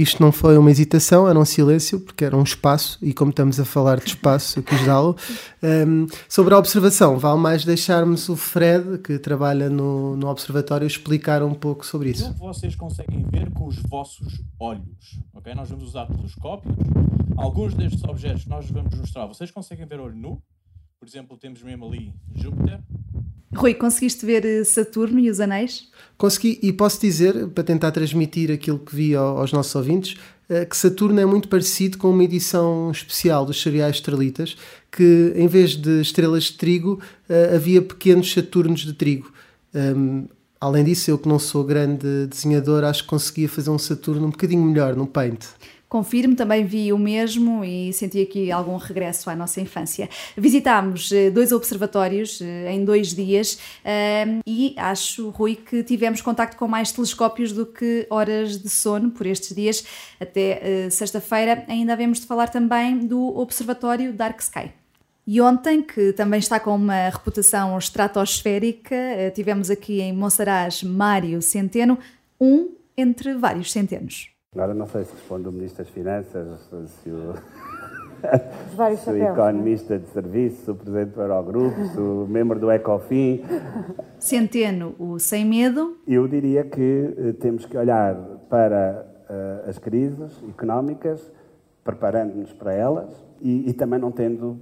Isto 0.00 0.22
não 0.22 0.32
foi 0.32 0.56
uma 0.56 0.70
hesitação, 0.70 1.28
era 1.28 1.38
um 1.38 1.44
silêncio, 1.44 2.00
porque 2.00 2.24
era 2.24 2.34
um 2.34 2.42
espaço, 2.42 2.98
e 3.02 3.12
como 3.12 3.28
estamos 3.28 3.60
a 3.60 3.66
falar 3.66 3.98
de 4.00 4.06
espaço, 4.06 4.58
eu 4.58 4.62
quis 4.62 4.86
dá-lo. 4.86 5.14
Um, 5.62 6.06
sobre 6.26 6.54
a 6.54 6.58
observação, 6.58 7.18
vale 7.18 7.38
mais 7.38 7.66
deixarmos 7.66 8.26
o 8.30 8.34
Fred, 8.34 8.96
que 9.00 9.18
trabalha 9.18 9.68
no, 9.68 10.16
no 10.16 10.26
Observatório, 10.28 10.86
explicar 10.86 11.42
um 11.42 11.52
pouco 11.52 11.84
sobre 11.84 12.12
isso. 12.12 12.32
Que 12.32 12.40
vocês 12.40 12.74
conseguem 12.74 13.26
ver 13.30 13.50
com 13.50 13.66
os 13.66 13.76
vossos 13.76 14.40
olhos. 14.58 15.20
Okay? 15.34 15.54
Nós 15.54 15.68
vamos 15.68 15.84
usar 15.84 16.06
telescópios. 16.06 16.74
Alguns 17.36 17.74
destes 17.74 18.02
objetos 18.04 18.46
nós 18.46 18.70
vamos 18.70 18.94
mostrar. 18.94 19.26
Vocês 19.26 19.50
conseguem 19.50 19.84
ver 19.84 20.00
olho 20.00 20.16
nu? 20.16 20.42
Por 20.98 21.06
exemplo, 21.06 21.36
temos 21.36 21.62
mesmo 21.62 21.84
ali 21.84 22.14
Júpiter. 22.34 22.80
Rui, 23.54 23.74
conseguiste 23.74 24.24
ver 24.24 24.44
eh, 24.44 24.64
Saturno 24.64 25.18
e 25.18 25.28
os 25.28 25.40
anéis? 25.40 25.88
Consegui, 26.16 26.58
e 26.62 26.72
posso 26.72 27.00
dizer, 27.00 27.48
para 27.48 27.64
tentar 27.64 27.90
transmitir 27.90 28.50
aquilo 28.50 28.78
que 28.78 28.94
vi 28.94 29.14
aos 29.14 29.52
nossos 29.52 29.74
ouvintes, 29.74 30.16
eh, 30.48 30.64
que 30.64 30.76
Saturno 30.76 31.18
é 31.18 31.26
muito 31.26 31.48
parecido 31.48 31.98
com 31.98 32.10
uma 32.10 32.22
edição 32.22 32.90
especial 32.92 33.44
dos 33.44 33.60
cereais 33.60 33.96
estrelitas, 33.96 34.56
que 34.90 35.32
em 35.34 35.48
vez 35.48 35.76
de 35.76 36.00
estrelas 36.00 36.44
de 36.44 36.52
trigo, 36.52 37.00
eh, 37.28 37.52
havia 37.54 37.82
pequenos 37.82 38.32
Saturnos 38.32 38.80
de 38.80 38.92
trigo. 38.92 39.32
Além 40.60 40.84
disso, 40.84 41.10
eu 41.10 41.16
que 41.16 41.28
não 41.28 41.38
sou 41.38 41.64
grande 41.64 42.26
desenhador, 42.26 42.84
acho 42.84 43.04
que 43.04 43.08
conseguia 43.08 43.48
fazer 43.48 43.70
um 43.70 43.78
Saturno 43.78 44.26
um 44.26 44.30
bocadinho 44.30 44.62
melhor 44.62 44.94
no 44.94 45.06
Paint. 45.06 45.46
Confirmo, 45.90 46.36
também 46.36 46.64
vi 46.64 46.92
o 46.92 46.98
mesmo 46.98 47.64
e 47.64 47.92
senti 47.92 48.22
aqui 48.22 48.52
algum 48.52 48.76
regresso 48.76 49.28
à 49.28 49.34
nossa 49.34 49.60
infância. 49.60 50.08
Visitámos 50.36 51.10
eh, 51.10 51.30
dois 51.30 51.50
observatórios 51.50 52.40
eh, 52.40 52.72
em 52.72 52.84
dois 52.84 53.12
dias 53.12 53.58
eh, 53.84 54.38
e 54.46 54.72
acho, 54.76 55.30
Rui, 55.30 55.56
que 55.56 55.82
tivemos 55.82 56.20
contacto 56.20 56.56
com 56.56 56.68
mais 56.68 56.92
telescópios 56.92 57.50
do 57.50 57.66
que 57.66 58.06
horas 58.08 58.62
de 58.62 58.68
sono 58.68 59.10
por 59.10 59.26
estes 59.26 59.52
dias. 59.52 59.84
Até 60.20 60.88
sexta-feira 60.90 61.64
ainda 61.66 61.92
havemos 61.92 62.20
de 62.20 62.26
falar 62.26 62.50
também 62.50 62.98
do 62.98 63.36
Observatório 63.36 64.12
Dark 64.12 64.38
Sky. 64.38 64.70
E 65.26 65.40
ontem, 65.40 65.82
que 65.82 66.12
também 66.12 66.38
está 66.38 66.60
com 66.60 66.76
uma 66.76 67.08
reputação 67.08 67.76
estratosférica, 67.76 68.94
tivemos 69.34 69.68
aqui 69.70 70.00
em 70.00 70.12
Monsaraz 70.12 70.84
Mário 70.84 71.42
Centeno, 71.42 71.98
um 72.40 72.68
entre 72.96 73.34
vários 73.34 73.72
centenos. 73.72 74.30
Agora 74.52 74.74
não 74.74 74.84
sei 74.84 75.04
se 75.04 75.12
responde 75.12 75.46
o 75.46 75.52
Ministro 75.52 75.84
das 75.84 75.92
Finanças, 75.92 76.58
se 76.58 76.74
o, 76.74 76.88
se 76.88 77.08
o 77.08 77.34
economista 79.16 79.96
de 79.96 80.08
serviço, 80.08 80.64
se 80.64 80.70
o 80.72 80.74
Presidente 80.74 81.14
do 81.14 81.20
Eurogrupo, 81.20 81.86
se 81.86 81.96
o 81.96 82.26
membro 82.28 82.58
do 82.58 82.68
ECOFIN. 82.68 83.44
Centeno, 84.18 84.96
o 84.98 85.20
sem 85.20 85.44
medo. 85.44 85.98
Eu 86.04 86.26
diria 86.26 86.64
que 86.64 87.14
eh, 87.16 87.32
temos 87.34 87.64
que 87.64 87.76
olhar 87.76 88.16
para 88.48 89.06
uh, 89.30 89.70
as 89.70 89.78
crises 89.78 90.42
económicas, 90.48 91.30
preparando-nos 91.84 92.52
para 92.52 92.74
elas 92.74 93.24
e, 93.40 93.70
e, 93.70 93.72
também 93.72 94.00
não 94.00 94.10
tendo 94.10 94.58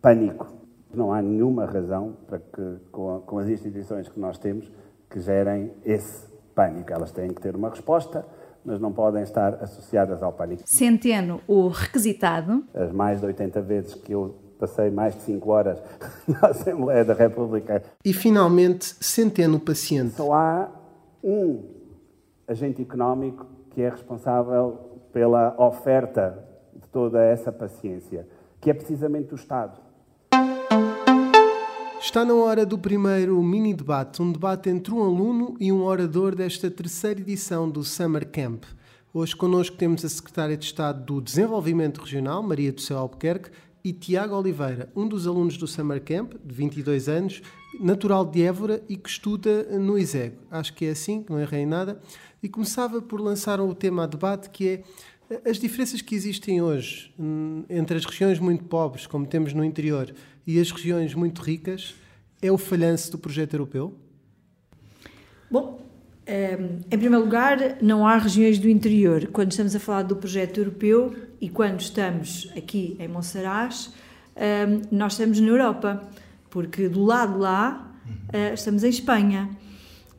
pânico. 0.00 0.46
Não 0.94 1.12
há 1.12 1.20
nenhuma 1.20 1.66
razão 1.66 2.14
para 2.24 2.38
que, 2.38 2.76
com, 2.92 3.20
com 3.26 3.38
as 3.40 3.48
instituições 3.48 4.08
que 4.08 4.20
nós 4.20 4.38
temos, 4.38 4.70
que 5.10 5.18
gerem 5.18 5.72
esse 5.84 6.28
pânico. 6.54 6.92
Elas 6.92 7.10
têm 7.10 7.30
que 7.30 7.40
ter 7.40 7.56
uma 7.56 7.68
resposta 7.68 8.24
mas 8.68 8.78
não 8.78 8.92
podem 8.92 9.22
estar 9.22 9.54
associadas 9.62 10.22
ao 10.22 10.30
pânico. 10.30 10.62
Centeno, 10.66 11.40
o 11.48 11.68
requisitado. 11.68 12.64
As 12.74 12.92
mais 12.92 13.18
de 13.18 13.26
80 13.26 13.62
vezes 13.62 13.94
que 13.94 14.12
eu 14.12 14.34
passei 14.58 14.90
mais 14.90 15.14
de 15.14 15.22
5 15.22 15.50
horas 15.50 15.82
na 16.28 16.48
Assembleia 16.48 17.02
da 17.02 17.14
República. 17.14 17.82
E 18.04 18.12
finalmente, 18.12 18.94
Centeno, 19.00 19.56
o 19.56 19.60
paciente. 19.60 20.16
Só 20.16 20.34
há 20.34 20.70
um 21.24 21.64
agente 22.46 22.82
económico 22.82 23.46
que 23.70 23.80
é 23.80 23.88
responsável 23.88 25.00
pela 25.12 25.54
oferta 25.58 26.44
de 26.74 26.86
toda 26.88 27.22
essa 27.22 27.50
paciência, 27.50 28.28
que 28.60 28.70
é 28.70 28.74
precisamente 28.74 29.32
o 29.32 29.36
Estado. 29.36 29.80
Está 32.00 32.24
na 32.24 32.32
hora 32.32 32.64
do 32.64 32.78
primeiro 32.78 33.42
mini 33.42 33.74
debate, 33.74 34.22
um 34.22 34.30
debate 34.30 34.70
entre 34.70 34.94
um 34.94 35.02
aluno 35.02 35.56
e 35.58 35.72
um 35.72 35.82
orador 35.82 36.34
desta 36.34 36.70
terceira 36.70 37.20
edição 37.20 37.68
do 37.68 37.82
Summer 37.82 38.26
Camp. 38.26 38.64
Hoje 39.12 39.34
connosco 39.34 39.76
temos 39.76 40.04
a 40.04 40.08
Secretária 40.08 40.56
de 40.56 40.64
Estado 40.64 41.04
do 41.04 41.20
Desenvolvimento 41.20 42.00
Regional, 42.00 42.40
Maria 42.42 42.72
do 42.72 42.80
Céu 42.80 42.98
Albuquerque, 42.98 43.50
e 43.84 43.92
Tiago 43.92 44.36
Oliveira, 44.36 44.90
um 44.94 45.08
dos 45.08 45.26
alunos 45.26 45.56
do 45.56 45.66
Summer 45.66 46.02
Camp, 46.02 46.34
de 46.44 46.54
22 46.54 47.08
anos, 47.08 47.42
natural 47.80 48.24
de 48.24 48.42
Évora 48.42 48.82
e 48.88 48.96
que 48.96 49.08
estuda 49.08 49.64
no 49.78 49.98
ISEG. 49.98 50.34
Acho 50.50 50.74
que 50.74 50.86
é 50.86 50.90
assim, 50.90 51.24
não 51.28 51.40
errei 51.40 51.62
em 51.62 51.66
nada. 51.66 52.00
E 52.42 52.48
começava 52.48 53.02
por 53.02 53.20
lançar 53.20 53.60
o 53.60 53.74
tema 53.74 54.04
a 54.04 54.06
debate, 54.06 54.50
que 54.50 54.68
é 54.68 54.82
as 55.44 55.58
diferenças 55.58 56.00
que 56.00 56.14
existem 56.14 56.62
hoje 56.62 57.12
hum, 57.18 57.64
entre 57.68 57.96
as 57.96 58.04
regiões 58.04 58.38
muito 58.38 58.64
pobres, 58.64 59.06
como 59.06 59.26
temos 59.26 59.52
no 59.52 59.64
interior, 59.64 60.14
e 60.46 60.58
as 60.58 60.70
regiões 60.70 61.14
muito 61.14 61.42
ricas, 61.42 61.94
é 62.40 62.50
o 62.50 62.56
falhanço 62.56 63.12
do 63.12 63.18
projeto 63.18 63.54
europeu? 63.54 63.94
Bom, 65.50 65.86
ehm, 66.26 66.80
em 66.90 66.98
primeiro 66.98 67.24
lugar, 67.24 67.78
não 67.82 68.06
há 68.06 68.16
regiões 68.16 68.58
do 68.58 68.68
interior. 68.68 69.26
Quando 69.28 69.50
estamos 69.50 69.74
a 69.74 69.80
falar 69.80 70.02
do 70.02 70.16
projeto 70.16 70.58
europeu 70.58 71.14
e 71.40 71.48
quando 71.48 71.80
estamos 71.80 72.50
aqui 72.56 72.96
em 72.98 73.08
Monsaraz, 73.08 73.92
ehm, 74.36 74.82
nós 74.90 75.12
estamos 75.12 75.40
na 75.40 75.48
Europa, 75.48 76.08
porque 76.48 76.88
do 76.88 77.04
lado 77.04 77.34
de 77.34 77.38
lá 77.40 77.94
eh, 78.32 78.54
estamos 78.54 78.84
em 78.84 78.88
Espanha. 78.88 79.50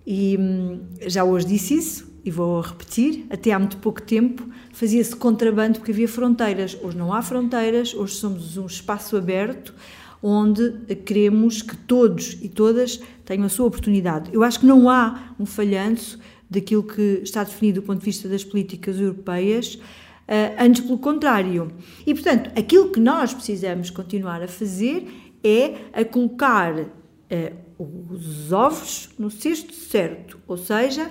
E 0.06 0.38
hum, 0.40 0.82
já 1.08 1.24
hoje 1.24 1.46
disse 1.46 1.76
isso, 1.76 2.09
e 2.30 2.32
vou 2.32 2.62
repetir, 2.62 3.26
até 3.32 3.52
há 3.52 3.58
muito 3.58 3.78
pouco 3.78 4.04
tempo 4.04 4.48
fazia-se 4.72 5.16
contrabando 5.16 5.80
porque 5.80 5.92
havia 5.92 6.08
fronteiras. 6.08 6.78
Hoje 6.80 6.96
não 6.96 7.12
há 7.12 7.24
fronteiras, 7.24 7.96
hoje 7.96 8.14
somos 8.14 8.56
um 8.56 8.68
espaço 8.68 9.18
aberto 9.18 9.74
onde 10.22 10.96
queremos 11.06 11.64
que 11.64 11.76
todos 11.76 12.38
e 12.40 12.48
todas 12.48 13.02
tenham 13.26 13.46
a 13.46 13.50
sua 13.50 13.66
oportunidade. 13.66 14.30
Eu 14.32 14.44
acho 14.44 14.60
que 14.60 14.66
não 14.68 14.88
há 14.88 15.34
um 15.40 15.46
falhanço 15.46 16.20
daquilo 16.48 16.84
que 16.84 17.22
está 17.24 17.44
definido 17.44 17.82
do 17.82 17.88
ponto 17.88 17.98
de 17.98 18.06
vista 18.06 18.30
das 18.30 18.44
políticas 18.44 19.00
europeias, 19.00 19.80
eh, 20.28 20.56
antes 20.60 20.82
pelo 20.82 21.00
contrário. 21.00 21.72
E, 22.06 22.14
portanto, 22.14 22.52
aquilo 22.56 22.92
que 22.92 23.00
nós 23.00 23.34
precisamos 23.34 23.90
continuar 23.90 24.44
a 24.44 24.48
fazer 24.48 25.32
é 25.44 25.78
a 25.94 26.06
colocar 26.06 26.78
uh, 26.80 27.70
os 27.80 28.52
ovos 28.52 29.10
no 29.18 29.32
cesto 29.32 29.74
certo, 29.74 30.38
ou 30.46 30.58
seja, 30.58 31.10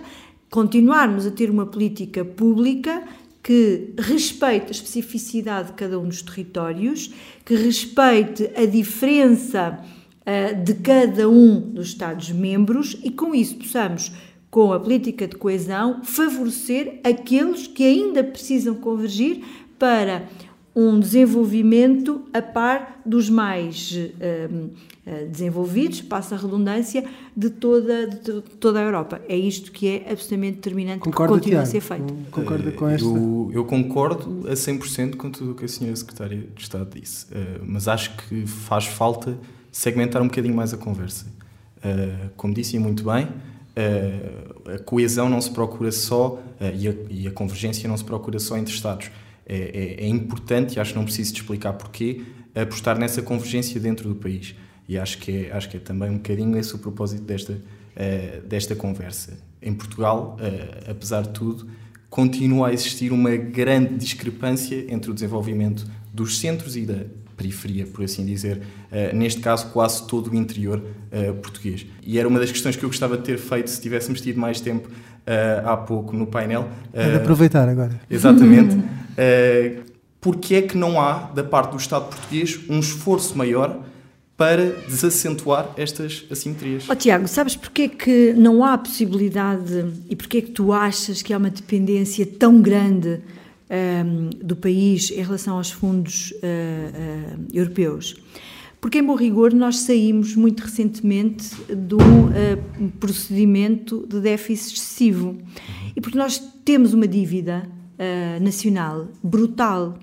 continuarmos 0.50 1.26
a 1.26 1.30
ter 1.30 1.50
uma 1.50 1.66
política 1.66 2.24
pública 2.24 3.02
que 3.42 3.94
respeite 3.98 4.66
a 4.68 4.70
especificidade 4.70 5.68
de 5.68 5.74
cada 5.74 5.98
um 5.98 6.08
dos 6.08 6.22
territórios, 6.22 7.10
que 7.44 7.54
respeite 7.54 8.50
a 8.54 8.66
diferença 8.66 9.78
uh, 9.80 10.64
de 10.64 10.74
cada 10.74 11.28
um 11.28 11.60
dos 11.60 11.88
Estados-membros 11.88 12.98
e 13.02 13.10
com 13.10 13.34
isso 13.34 13.56
possamos, 13.56 14.12
com 14.50 14.72
a 14.72 14.80
política 14.80 15.26
de 15.26 15.36
coesão, 15.36 16.02
favorecer 16.04 17.00
aqueles 17.04 17.66
que 17.66 17.84
ainda 17.84 18.24
precisam 18.24 18.74
convergir 18.74 19.42
para 19.78 20.28
um 20.80 21.00
desenvolvimento 21.00 22.22
a 22.32 22.40
par 22.40 23.00
dos 23.04 23.28
mais 23.28 23.90
uh, 23.90 24.70
desenvolvidos, 25.28 26.00
passa 26.02 26.36
a 26.36 26.38
redundância, 26.38 27.04
de 27.36 27.50
toda, 27.50 28.06
de 28.06 28.40
toda 28.60 28.78
a 28.78 28.82
Europa. 28.82 29.20
É 29.28 29.34
isto 29.34 29.72
que 29.72 29.88
é 29.88 30.12
absolutamente 30.12 30.56
determinante 30.56 31.00
Concorda, 31.00 31.34
que 31.34 31.40
continue 31.40 31.58
a 31.60 31.66
ser 31.66 31.80
feito. 31.80 32.14
Concorda 32.30 32.70
com 32.70 32.88
esta? 32.88 33.04
Eu, 33.08 33.50
eu, 33.52 33.64
concordo 33.64 34.48
a 34.48 34.52
100% 34.52 35.16
com 35.16 35.32
tudo 35.32 35.50
o 35.50 35.54
que 35.56 35.64
a 35.64 35.68
senhora 35.68 35.96
Secretária 35.96 36.44
de 36.54 36.62
Estado 36.62 36.88
disse, 36.94 37.26
uh, 37.26 37.60
mas 37.66 37.88
acho 37.88 38.16
que 38.16 38.46
faz 38.46 38.86
falta 38.86 39.36
segmentar 39.72 40.22
um 40.22 40.28
bocadinho 40.28 40.54
mais 40.54 40.72
a 40.72 40.76
conversa. 40.76 41.26
Uh, 41.78 42.30
como 42.36 42.54
disse 42.54 42.78
muito 42.78 43.02
bem, 43.02 43.24
uh, 43.24 44.74
a 44.74 44.78
coesão 44.78 45.28
não 45.28 45.40
se 45.40 45.50
procura 45.50 45.90
só 45.90 46.40
e 46.60 46.88
a, 46.88 46.94
e, 47.10 47.26
a, 47.26 47.32
convergência 47.32 47.88
não 47.88 47.96
se 47.96 48.04
procura 48.04 48.38
só 48.38 48.56
entre 48.56 48.72
Estados 48.72 49.10
é, 49.48 49.96
é, 50.00 50.04
é 50.04 50.08
importante, 50.08 50.76
e 50.76 50.80
acho 50.80 50.92
que 50.92 50.98
não 50.98 51.04
preciso 51.04 51.32
te 51.32 51.40
explicar 51.40 51.72
porquê, 51.72 52.22
apostar 52.54 52.98
nessa 52.98 53.22
convergência 53.22 53.80
dentro 53.80 54.08
do 54.08 54.14
país. 54.14 54.54
E 54.88 54.96
acho 54.96 55.18
que 55.18 55.46
é, 55.46 55.52
acho 55.52 55.68
que 55.68 55.76
é 55.76 55.80
também 55.80 56.10
um 56.10 56.16
bocadinho 56.16 56.56
esse 56.56 56.74
o 56.74 56.78
propósito 56.78 57.22
desta, 57.22 57.52
uh, 57.52 58.46
desta 58.46 58.74
conversa. 58.74 59.38
Em 59.60 59.74
Portugal, 59.74 60.38
uh, 60.40 60.90
apesar 60.90 61.22
de 61.22 61.30
tudo, 61.30 61.68
continua 62.08 62.68
a 62.68 62.72
existir 62.72 63.12
uma 63.12 63.36
grande 63.36 63.94
discrepância 63.96 64.86
entre 64.88 65.10
o 65.10 65.14
desenvolvimento 65.14 65.86
dos 66.12 66.38
centros 66.38 66.74
e 66.74 66.86
da 66.86 67.04
periferia, 67.36 67.86
por 67.86 68.02
assim 68.02 68.24
dizer, 68.24 68.56
uh, 68.56 69.14
neste 69.14 69.40
caso 69.40 69.70
quase 69.70 70.06
todo 70.06 70.30
o 70.30 70.34
interior 70.34 70.82
português. 71.42 71.86
E 72.02 72.18
era 72.18 72.28
uma 72.28 72.38
das 72.38 72.52
questões 72.52 72.76
que 72.76 72.84
eu 72.84 72.88
gostava 72.90 73.16
de 73.16 73.24
ter 73.24 73.38
feito 73.38 73.70
se 73.70 73.80
tivéssemos 73.80 74.20
tido 74.20 74.38
mais 74.38 74.60
tempo 74.60 74.90
há 75.64 75.76
pouco 75.76 76.16
no 76.16 76.26
painel. 76.26 76.68
É 76.92 77.10
de 77.10 77.16
aproveitar 77.16 77.68
agora. 77.68 78.00
Exatamente. 78.10 78.74
uh, 78.76 79.82
porque 80.20 80.56
é 80.56 80.62
que 80.62 80.76
não 80.76 81.00
há, 81.00 81.30
da 81.34 81.44
parte 81.44 81.72
do 81.72 81.76
Estado 81.76 82.06
português, 82.06 82.58
um 82.68 82.80
esforço 82.80 83.36
maior 83.36 83.78
para 84.38 84.66
desacentuar 84.86 85.68
estas 85.76 86.24
assimetrias. 86.30 86.88
Oh, 86.88 86.94
Tiago, 86.94 87.26
sabes 87.26 87.56
porquê 87.56 87.88
que 87.88 88.32
não 88.34 88.64
há 88.64 88.78
possibilidade 88.78 89.92
e 90.08 90.14
porquê 90.14 90.40
que 90.40 90.52
tu 90.52 90.72
achas 90.72 91.22
que 91.22 91.32
há 91.32 91.38
uma 91.38 91.50
dependência 91.50 92.24
tão 92.24 92.62
grande 92.62 93.20
um, 93.68 94.30
do 94.40 94.54
país 94.54 95.10
em 95.10 95.22
relação 95.22 95.56
aos 95.56 95.72
fundos 95.72 96.30
uh, 96.30 96.36
uh, 96.36 97.46
europeus? 97.52 98.14
Porque, 98.80 98.98
em 98.98 99.04
bom 99.04 99.16
rigor, 99.16 99.52
nós 99.52 99.80
saímos 99.80 100.36
muito 100.36 100.60
recentemente 100.62 101.54
de 101.66 101.94
um 101.96 102.26
uh, 102.26 102.90
procedimento 103.00 104.06
de 104.08 104.20
déficit 104.20 104.74
excessivo. 104.74 105.36
E 105.96 106.00
porque 106.00 106.16
nós 106.16 106.38
temos 106.64 106.94
uma 106.94 107.08
dívida 107.08 107.68
uh, 107.98 108.42
nacional 108.42 109.08
brutal. 109.22 109.98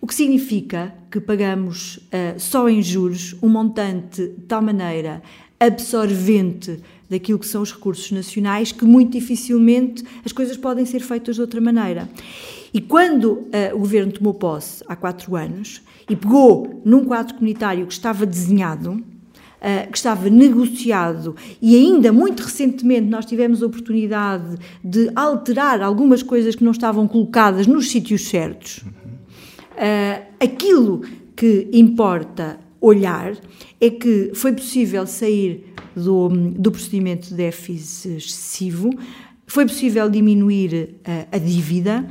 O 0.00 0.06
que 0.06 0.14
significa 0.14 0.94
que 1.10 1.20
pagamos 1.20 1.96
uh, 1.96 2.38
só 2.38 2.68
em 2.68 2.80
juros 2.80 3.34
um 3.42 3.48
montante 3.48 4.22
de 4.28 4.42
tal 4.46 4.62
maneira 4.62 5.22
absorvente 5.58 6.78
daquilo 7.10 7.38
que 7.38 7.46
são 7.46 7.60
os 7.60 7.72
recursos 7.72 8.10
nacionais 8.12 8.70
que 8.70 8.84
muito 8.84 9.12
dificilmente 9.12 10.04
as 10.24 10.32
coisas 10.32 10.56
podem 10.56 10.86
ser 10.86 11.00
feitas 11.00 11.34
de 11.34 11.40
outra 11.40 11.60
maneira. 11.60 12.08
E 12.72 12.80
quando 12.80 13.32
uh, 13.32 13.48
o 13.74 13.78
governo 13.78 14.12
tomou 14.12 14.34
posse 14.34 14.82
há 14.86 14.94
quatro 14.94 15.34
anos 15.36 15.82
e 16.08 16.14
pegou 16.14 16.80
num 16.84 17.04
quadro 17.04 17.34
comunitário 17.34 17.86
que 17.86 17.92
estava 17.92 18.24
desenhado, 18.24 19.02
Uh, 19.60 19.92
que 19.92 19.98
estava 19.98 20.30
negociado 20.30 21.36
e 21.60 21.76
ainda 21.76 22.10
muito 22.10 22.42
recentemente 22.42 23.06
nós 23.08 23.26
tivemos 23.26 23.62
a 23.62 23.66
oportunidade 23.66 24.56
de 24.82 25.10
alterar 25.14 25.82
algumas 25.82 26.22
coisas 26.22 26.54
que 26.54 26.64
não 26.64 26.72
estavam 26.72 27.06
colocadas 27.06 27.66
nos 27.66 27.90
sítios 27.90 28.26
certos. 28.26 28.78
Uh, 28.78 30.24
aquilo 30.42 31.02
que 31.36 31.68
importa 31.74 32.58
olhar 32.80 33.36
é 33.78 33.90
que 33.90 34.30
foi 34.32 34.54
possível 34.54 35.06
sair 35.06 35.74
do, 35.94 36.30
do 36.30 36.72
procedimento 36.72 37.28
de 37.28 37.34
déficit 37.34 38.16
excessivo, 38.16 38.88
foi 39.46 39.66
possível 39.66 40.08
diminuir 40.08 40.94
a 41.30 41.36
dívida 41.36 42.08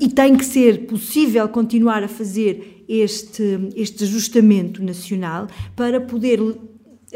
e 0.00 0.08
tem 0.08 0.36
que 0.36 0.44
ser 0.44 0.86
possível 0.86 1.48
continuar 1.48 2.02
a 2.02 2.08
fazer 2.08 2.84
este, 2.88 3.70
este 3.76 4.04
ajustamento 4.04 4.82
nacional 4.82 5.46
para 5.76 6.00
poder 6.00 6.40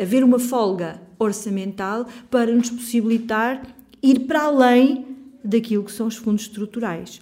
haver 0.01 0.23
uma 0.23 0.39
folga 0.39 1.01
orçamental 1.19 2.07
para 2.31 2.53
nos 2.53 2.71
possibilitar 2.71 3.63
ir 4.03 4.21
para 4.21 4.43
além 4.43 5.05
daquilo 5.43 5.85
que 5.85 5.93
são 5.93 6.09
os 6.09 6.17
fundos 6.17 6.43
estruturais. 6.43 7.21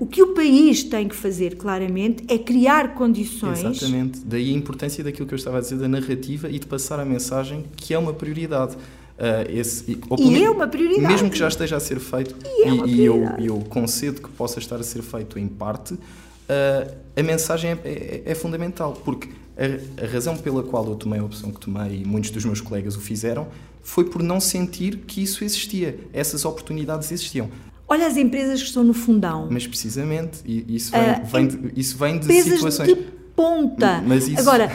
O 0.00 0.06
que 0.06 0.22
o 0.22 0.34
país 0.34 0.82
tem 0.82 1.08
que 1.08 1.14
fazer, 1.14 1.56
claramente, 1.56 2.24
é 2.28 2.36
criar 2.36 2.94
condições. 2.94 3.60
Exatamente. 3.64 4.20
Daí 4.24 4.52
a 4.52 4.56
importância 4.56 5.04
daquilo 5.04 5.26
que 5.26 5.34
eu 5.34 5.38
estava 5.38 5.58
a 5.58 5.60
dizer 5.60 5.78
da 5.78 5.88
narrativa 5.88 6.48
e 6.50 6.58
de 6.58 6.66
passar 6.66 6.98
a 6.98 7.04
mensagem 7.04 7.64
que 7.76 7.94
é 7.94 7.98
uma 7.98 8.12
prioridade. 8.12 8.76
Uh, 9.20 9.44
esse, 9.50 9.84
e 10.18 10.42
é 10.42 10.48
uma 10.48 10.66
prioridade. 10.66 11.06
Mesmo 11.06 11.28
que 11.28 11.36
já 11.36 11.46
esteja 11.46 11.76
a 11.76 11.80
ser 11.80 12.00
feito, 12.00 12.34
e, 12.42 12.62
é 12.62 12.70
e, 12.70 12.94
e 12.94 13.04
eu, 13.04 13.22
eu, 13.38 13.58
concedo 13.68 14.22
que 14.22 14.30
possa 14.30 14.58
estar 14.58 14.76
a 14.76 14.82
ser 14.82 15.02
feito 15.02 15.38
em 15.38 15.46
parte, 15.46 15.92
uh, 15.92 16.96
a 17.14 17.22
mensagem 17.22 17.72
é, 17.72 17.78
é, 17.84 18.22
é 18.24 18.34
fundamental, 18.34 18.94
porque 19.04 19.28
a, 19.58 20.04
a, 20.04 20.10
razão 20.10 20.38
pela 20.38 20.62
qual 20.62 20.86
eu 20.86 20.94
tomei 20.94 21.20
a 21.20 21.22
opção 21.22 21.50
que 21.50 21.60
tomei 21.60 22.00
e 22.00 22.04
muitos 22.06 22.30
dos 22.30 22.46
meus 22.46 22.62
colegas 22.62 22.96
o 22.96 23.00
fizeram 23.00 23.48
foi 23.82 24.04
por 24.04 24.22
não 24.22 24.40
sentir 24.40 24.96
que 25.06 25.22
isso 25.22 25.44
existia, 25.44 26.00
essas 26.14 26.46
oportunidades 26.46 27.12
existiam. 27.12 27.50
Olha 27.86 28.06
as 28.06 28.16
empresas 28.16 28.62
que 28.62 28.68
estão 28.68 28.82
no 28.82 28.94
fundão. 28.94 29.48
Mas 29.50 29.66
precisamente, 29.66 30.40
isso 30.46 30.92
vem, 30.92 31.02
uh, 31.02 31.26
vem 31.26 31.46
de, 31.46 31.78
isso 31.78 31.98
vem 31.98 32.18
de 32.18 32.42
situações. 32.42 32.88
De 32.88 33.19
ponta. 33.34 34.02
Isso... 34.16 34.38
Agora, 34.38 34.70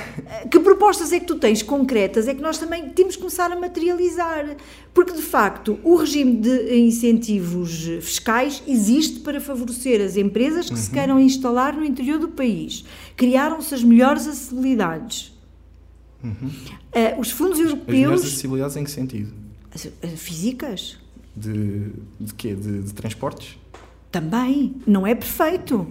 que 0.50 0.60
propostas 0.60 1.12
é 1.12 1.20
que 1.20 1.26
tu 1.26 1.36
tens 1.36 1.62
concretas? 1.62 2.28
É 2.28 2.34
que 2.34 2.42
nós 2.42 2.58
também 2.58 2.90
temos 2.90 3.16
que 3.16 3.22
começar 3.22 3.52
a 3.52 3.56
materializar. 3.56 4.56
Porque, 4.94 5.14
de 5.14 5.22
facto, 5.22 5.80
o 5.84 5.96
regime 5.96 6.38
de 6.38 6.78
incentivos 6.78 7.86
fiscais 8.02 8.64
existe 8.68 9.20
para 9.20 9.42
favorecer 9.42 10.02
as 10.02 10.16
empresas 10.16 10.68
que 10.68 10.72
uhum. 10.76 10.82
se 10.82 10.90
queiram 10.90 11.20
instalar 11.20 11.76
no 11.76 11.84
interior 11.84 12.20
do 12.20 12.30
país. 12.30 12.86
Criaram-se 13.16 13.74
as 13.76 13.84
melhores 13.84 14.28
acessibilidades. 14.28 15.34
Uhum. 16.24 16.48
Uh, 16.48 17.20
os 17.20 17.30
fundos 17.32 17.60
europeus. 17.60 17.82
As 17.82 17.94
melhores 17.94 18.22
acessibilidades 18.22 18.78
em 18.78 18.84
que 18.84 18.92
sentido? 18.92 19.34
Físicas. 20.16 20.98
De, 21.36 21.92
de 22.20 22.34
quê? 22.34 22.56
de, 22.56 22.84
de 22.84 22.94
transportes? 22.94 23.58
Também, 24.16 24.74
não 24.88 25.06
é 25.06 25.14
perfeito. 25.14 25.86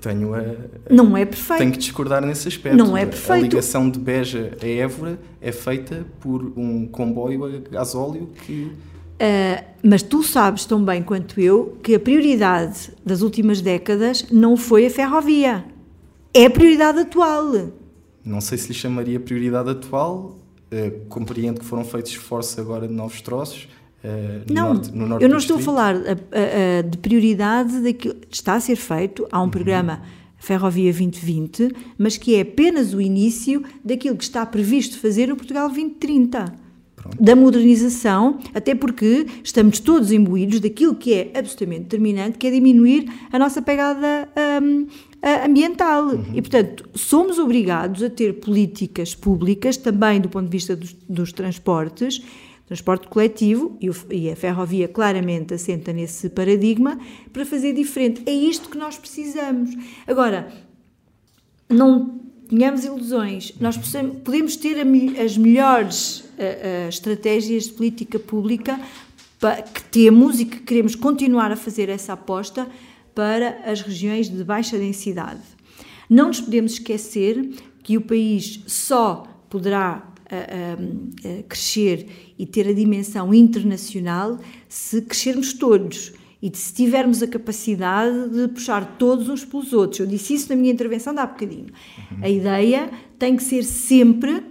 Tenho 0.00 0.32
a, 0.32 0.42
não 0.88 1.14
é 1.14 1.26
perfeito. 1.26 1.58
Tenho 1.58 1.72
que 1.72 1.76
discordar 1.76 2.24
nesse 2.24 2.48
aspecto. 2.48 2.74
Não 2.74 2.96
é 2.96 3.04
perfeito. 3.04 3.32
A 3.32 3.48
ligação 3.48 3.90
de 3.90 3.98
Beja 3.98 4.56
a 4.62 4.66
Évora 4.66 5.20
é 5.42 5.52
feita 5.52 6.06
por 6.18 6.54
um 6.56 6.86
comboio 6.86 7.44
a 7.44 7.70
gasóleo 7.70 8.30
que. 8.46 8.72
Uh, 9.20 9.62
mas 9.82 10.02
tu 10.02 10.22
sabes 10.22 10.64
tão 10.64 10.82
bem 10.82 11.02
quanto 11.02 11.38
eu 11.38 11.76
que 11.82 11.94
a 11.94 12.00
prioridade 12.00 12.92
das 13.04 13.20
últimas 13.20 13.60
décadas 13.60 14.24
não 14.30 14.56
foi 14.56 14.86
a 14.86 14.90
ferrovia. 14.90 15.62
É 16.32 16.46
a 16.46 16.50
prioridade 16.50 17.00
atual. 17.00 17.72
Não 18.24 18.40
sei 18.40 18.56
se 18.56 18.68
lhe 18.68 18.74
chamaria 18.74 19.20
prioridade 19.20 19.68
atual. 19.68 20.38
Uh, 20.72 21.06
compreendo 21.10 21.60
que 21.60 21.66
foram 21.66 21.84
feitos 21.84 22.12
esforços 22.12 22.58
agora 22.58 22.88
de 22.88 22.94
novos 22.94 23.20
troços 23.20 23.68
Uh, 24.06 24.52
não, 24.52 24.74
norte, 24.74 24.92
no 24.92 25.06
norte 25.06 25.22
eu 25.24 25.28
não 25.28 25.38
estou 25.38 25.56
a 25.56 25.60
falar 25.60 25.96
a, 25.96 25.98
a, 25.98 26.78
a, 26.78 26.82
de 26.82 26.96
prioridade 26.98 27.80
daquilo 27.80 28.14
está 28.30 28.54
a 28.54 28.60
ser 28.60 28.76
feito. 28.76 29.26
Há 29.32 29.40
um 29.40 29.44
uhum. 29.44 29.50
programa 29.50 30.02
Ferrovia 30.38 30.92
2020, 30.92 31.72
mas 31.98 32.16
que 32.16 32.36
é 32.36 32.42
apenas 32.42 32.94
o 32.94 33.00
início 33.00 33.64
daquilo 33.84 34.16
que 34.16 34.22
está 34.22 34.46
previsto 34.46 35.00
fazer 35.00 35.26
no 35.26 35.34
Portugal 35.36 35.66
2030. 35.68 36.66
Pronto. 36.94 37.22
Da 37.22 37.34
modernização, 37.34 38.38
até 38.54 38.74
porque 38.74 39.26
estamos 39.42 39.80
todos 39.80 40.12
imbuídos 40.12 40.60
daquilo 40.60 40.94
que 40.94 41.12
é 41.12 41.32
absolutamente 41.34 41.82
determinante, 41.82 42.38
que 42.38 42.46
é 42.46 42.50
diminuir 42.50 43.10
a 43.32 43.38
nossa 43.38 43.60
pegada 43.60 44.28
um, 44.62 44.86
ambiental. 45.44 46.06
Uhum. 46.06 46.24
E, 46.32 46.40
portanto, 46.40 46.88
somos 46.94 47.38
obrigados 47.38 48.02
a 48.02 48.10
ter 48.10 48.34
políticas 48.34 49.14
públicas, 49.14 49.76
também 49.76 50.20
do 50.20 50.28
ponto 50.28 50.44
de 50.46 50.52
vista 50.52 50.76
dos, 50.76 50.94
dos 51.08 51.32
transportes, 51.32 52.22
transporte 52.66 53.06
coletivo, 53.06 53.78
e, 54.10 54.30
a 54.30 54.36
ferrovia 54.36 54.88
claramente 54.88 55.54
assenta 55.54 55.92
nesse 55.92 56.28
paradigma, 56.28 56.98
para 57.32 57.46
fazer 57.46 57.72
diferente. 57.72 58.22
É 58.26 58.32
isto 58.32 58.68
que 58.68 58.76
nós 58.76 58.98
precisamos. 58.98 59.70
Agora, 60.06 60.52
não 61.68 62.20
tenhamos 62.48 62.84
ilusões, 62.84 63.52
nós 63.60 63.76
podemos 64.24 64.56
ter 64.56 64.76
as 65.20 65.36
melhores 65.36 66.20
uh, 66.20 66.24
uh, 66.24 66.88
estratégias 66.88 67.64
de 67.64 67.72
política 67.72 68.18
pública 68.18 68.78
que 69.74 69.82
temos 69.84 70.40
e 70.40 70.44
que 70.44 70.60
queremos 70.60 70.94
continuar 70.94 71.52
a 71.52 71.56
fazer 71.56 71.88
essa 71.88 72.14
aposta 72.14 72.66
para 73.14 73.60
as 73.64 73.80
regiões 73.80 74.28
de 74.28 74.42
baixa 74.42 74.78
densidade. 74.78 75.40
Não 76.08 76.28
nos 76.28 76.40
podemos 76.40 76.72
esquecer 76.72 77.50
que 77.82 77.96
o 77.96 78.00
país 78.00 78.60
só 78.66 79.26
poderá 79.48 80.12
a, 80.30 81.38
a, 81.38 81.42
crescer 81.44 82.06
e 82.38 82.46
ter 82.46 82.68
a 82.68 82.72
dimensão 82.72 83.32
internacional 83.32 84.38
se 84.68 85.02
crescermos 85.02 85.52
todos 85.52 86.12
e 86.42 86.50
se 86.54 86.72
tivermos 86.72 87.22
a 87.22 87.26
capacidade 87.26 88.30
de 88.30 88.48
puxar 88.48 88.96
todos 88.98 89.28
uns 89.28 89.44
pelos 89.44 89.72
outros. 89.72 90.00
Eu 90.00 90.06
disse 90.06 90.34
isso 90.34 90.48
na 90.48 90.56
minha 90.56 90.72
intervenção 90.72 91.14
de 91.14 91.20
há 91.20 91.26
bocadinho. 91.26 91.66
Uhum. 91.66 92.18
A 92.22 92.28
ideia 92.28 92.90
tem 93.18 93.36
que 93.36 93.42
ser 93.42 93.64
sempre 93.64 94.42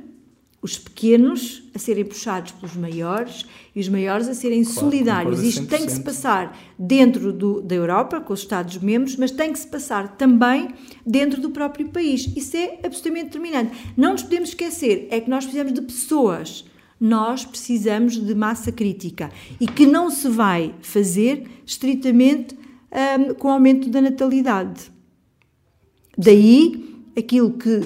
os 0.65 0.79
pequenos 0.79 1.61
a 1.75 1.77
serem 1.77 2.03
puxados 2.03 2.51
pelos 2.53 2.75
maiores 2.75 3.45
e 3.75 3.79
os 3.79 3.87
maiores 3.87 4.27
a 4.27 4.33
serem 4.33 4.63
claro, 4.63 4.79
solidários. 4.79 5.43
Isto 5.43 5.67
tem 5.67 5.85
que 5.85 5.91
se 5.91 6.01
passar 6.01 6.57
dentro 6.77 7.31
do, 7.31 7.61
da 7.61 7.75
Europa, 7.75 8.19
com 8.19 8.33
os 8.33 8.39
Estados-membros, 8.39 9.15
mas 9.15 9.29
tem 9.29 9.53
que 9.53 9.59
se 9.59 9.67
passar 9.67 10.17
também 10.17 10.69
dentro 11.05 11.39
do 11.39 11.51
próprio 11.51 11.87
país. 11.89 12.27
Isso 12.35 12.57
é 12.57 12.79
absolutamente 12.83 13.25
determinante. 13.25 13.77
Não 13.95 14.13
nos 14.13 14.23
podemos 14.23 14.49
esquecer, 14.49 15.07
é 15.11 15.21
que 15.21 15.29
nós 15.29 15.45
precisamos 15.45 15.71
de 15.71 15.81
pessoas. 15.83 16.65
Nós 16.99 17.45
precisamos 17.45 18.15
de 18.15 18.33
massa 18.33 18.71
crítica 18.71 19.29
e 19.59 19.67
que 19.67 19.85
não 19.85 20.09
se 20.09 20.27
vai 20.29 20.73
fazer 20.81 21.45
estritamente 21.63 22.57
um, 22.91 23.35
com 23.35 23.49
o 23.49 23.51
aumento 23.51 23.87
da 23.87 24.01
natalidade. 24.01 24.89
Daí 26.17 27.03
aquilo 27.15 27.51
que 27.51 27.81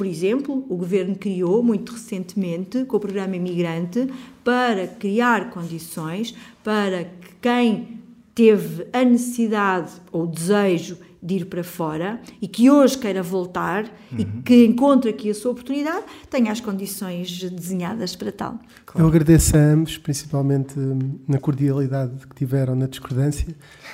por 0.00 0.06
exemplo, 0.06 0.64
o 0.66 0.76
governo 0.76 1.14
criou 1.14 1.62
muito 1.62 1.92
recentemente, 1.92 2.86
com 2.86 2.96
o 2.96 3.00
programa 3.00 3.36
Imigrante, 3.36 4.08
para 4.42 4.86
criar 4.86 5.50
condições 5.50 6.34
para 6.64 7.04
que 7.04 7.34
quem 7.42 8.00
teve 8.34 8.86
a 8.94 9.04
necessidade 9.04 9.92
ou 10.10 10.22
o 10.22 10.26
desejo 10.26 10.96
de 11.22 11.36
ir 11.36 11.44
para 11.46 11.62
fora 11.62 12.20
e 12.40 12.48
que 12.48 12.70
hoje 12.70 12.96
queira 12.96 13.22
voltar 13.22 13.84
uhum. 14.10 14.18
e 14.18 14.24
que 14.42 14.64
encontre 14.64 15.10
aqui 15.10 15.30
a 15.30 15.34
sua 15.34 15.52
oportunidade, 15.52 16.04
tenha 16.30 16.50
as 16.50 16.60
condições 16.60 17.42
desenhadas 17.50 18.16
para 18.16 18.32
tal. 18.32 18.58
Claro. 18.86 19.04
Eu 19.04 19.08
agradeço 19.08 19.56
a 19.56 19.60
ambos, 19.60 19.98
principalmente 19.98 20.78
hum, 20.78 21.18
na 21.28 21.38
cordialidade 21.38 22.26
que 22.26 22.34
tiveram 22.34 22.74
na 22.74 22.86
discordância. 22.86 23.46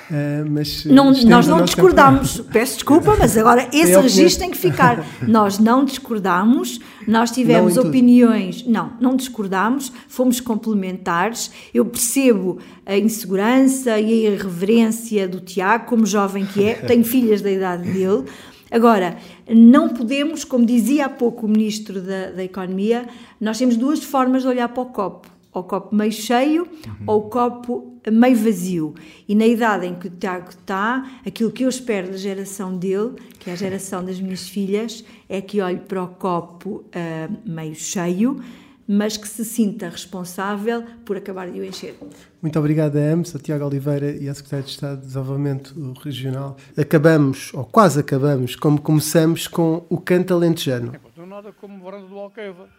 Uh, 0.09 0.49
mas 0.49 0.85
não, 0.85 1.11
nós 1.11 1.47
não 1.47 1.63
discordamos, 1.63 2.39
peço 2.51 2.75
desculpa, 2.75 3.15
mas 3.19 3.37
agora 3.37 3.67
esse 3.75 3.91
é 3.91 3.99
registro 3.99 4.39
tem 4.39 4.51
que 4.51 4.57
ficar. 4.57 5.05
nós 5.27 5.59
não 5.59 5.83
discordamos, 5.83 6.79
nós 7.07 7.29
tivemos 7.29 7.75
não 7.75 7.83
opiniões, 7.83 8.65
não, 8.65 8.93
não 8.99 9.15
discordamos, 9.15 9.91
fomos 10.07 10.39
complementares. 10.39 11.51
Eu 11.73 11.85
percebo 11.85 12.57
a 12.85 12.97
insegurança 12.97 13.99
e 13.99 14.27
a 14.27 14.31
irreverência 14.31 15.27
do 15.27 15.41
Tiago, 15.41 15.85
como 15.85 16.05
jovem 16.05 16.45
que 16.45 16.63
é, 16.63 16.75
tenho 16.87 17.03
filhas 17.17 17.41
da 17.41 17.51
idade 17.51 17.91
dele. 17.91 18.25
Agora, 18.69 19.17
não 19.49 19.89
podemos, 19.89 20.43
como 20.43 20.65
dizia 20.65 21.05
há 21.05 21.09
pouco 21.09 21.45
o 21.45 21.49
Ministro 21.49 22.01
da, 22.01 22.31
da 22.31 22.43
Economia, 22.43 23.07
nós 23.41 23.57
temos 23.57 23.75
duas 23.75 24.03
formas 24.03 24.43
de 24.43 24.49
olhar 24.49 24.69
para 24.69 24.83
o 24.83 24.87
copo. 24.87 25.27
O 25.51 25.63
copo 25.63 25.95
meio 25.95 26.11
cheio 26.11 26.63
uhum. 26.63 26.93
ou 27.07 27.19
o 27.21 27.29
copo 27.29 27.99
meio 28.11 28.35
vazio. 28.35 28.93
E 29.27 29.33
na 29.33 29.47
idade 29.47 29.87
em 29.87 29.95
que 29.95 30.07
o 30.07 30.11
Tiago 30.11 30.49
está, 30.49 31.19
aquilo 31.25 31.49
que 31.51 31.65
eu 31.65 31.69
espero 31.69 32.11
da 32.11 32.17
geração 32.17 32.77
dele, 32.77 33.13
que 33.39 33.49
é 33.49 33.53
a 33.53 33.55
geração 33.55 34.05
das 34.05 34.19
minhas 34.19 34.47
filhas, 34.47 35.03
é 35.27 35.41
que 35.41 35.59
olhe 35.59 35.79
para 35.79 36.03
o 36.03 36.07
copo 36.09 36.83
uh, 36.85 37.49
meio 37.49 37.73
cheio, 37.73 38.39
mas 38.87 39.17
que 39.17 39.27
se 39.27 39.43
sinta 39.43 39.89
responsável 39.89 40.83
por 41.03 41.17
acabar 41.17 41.51
de 41.51 41.59
o 41.59 41.65
encher. 41.65 41.95
Muito 42.41 42.57
obrigado 42.57 42.95
a 42.95 43.01
ambos, 43.01 43.35
a 43.35 43.39
Tiago 43.39 43.65
Oliveira 43.65 44.11
e 44.11 44.29
a 44.29 44.33
Secretária 44.33 44.63
de 44.63 44.71
Estado 44.71 45.01
de 45.01 45.07
Desenvolvimento 45.07 45.93
Regional. 46.01 46.55
Acabamos, 46.77 47.53
ou 47.53 47.65
quase 47.65 47.99
acabamos, 47.99 48.55
como 48.55 48.79
começamos, 48.79 49.47
com 49.47 49.85
o 49.89 49.99
canto 49.99 50.33
alentejano. 50.33 50.93
Não 51.17 51.23
é 51.23 51.27
nada 51.27 51.51
como 51.51 51.83
Varanda 51.83 52.07
do 52.07 52.17
Alqueva, 52.17 52.69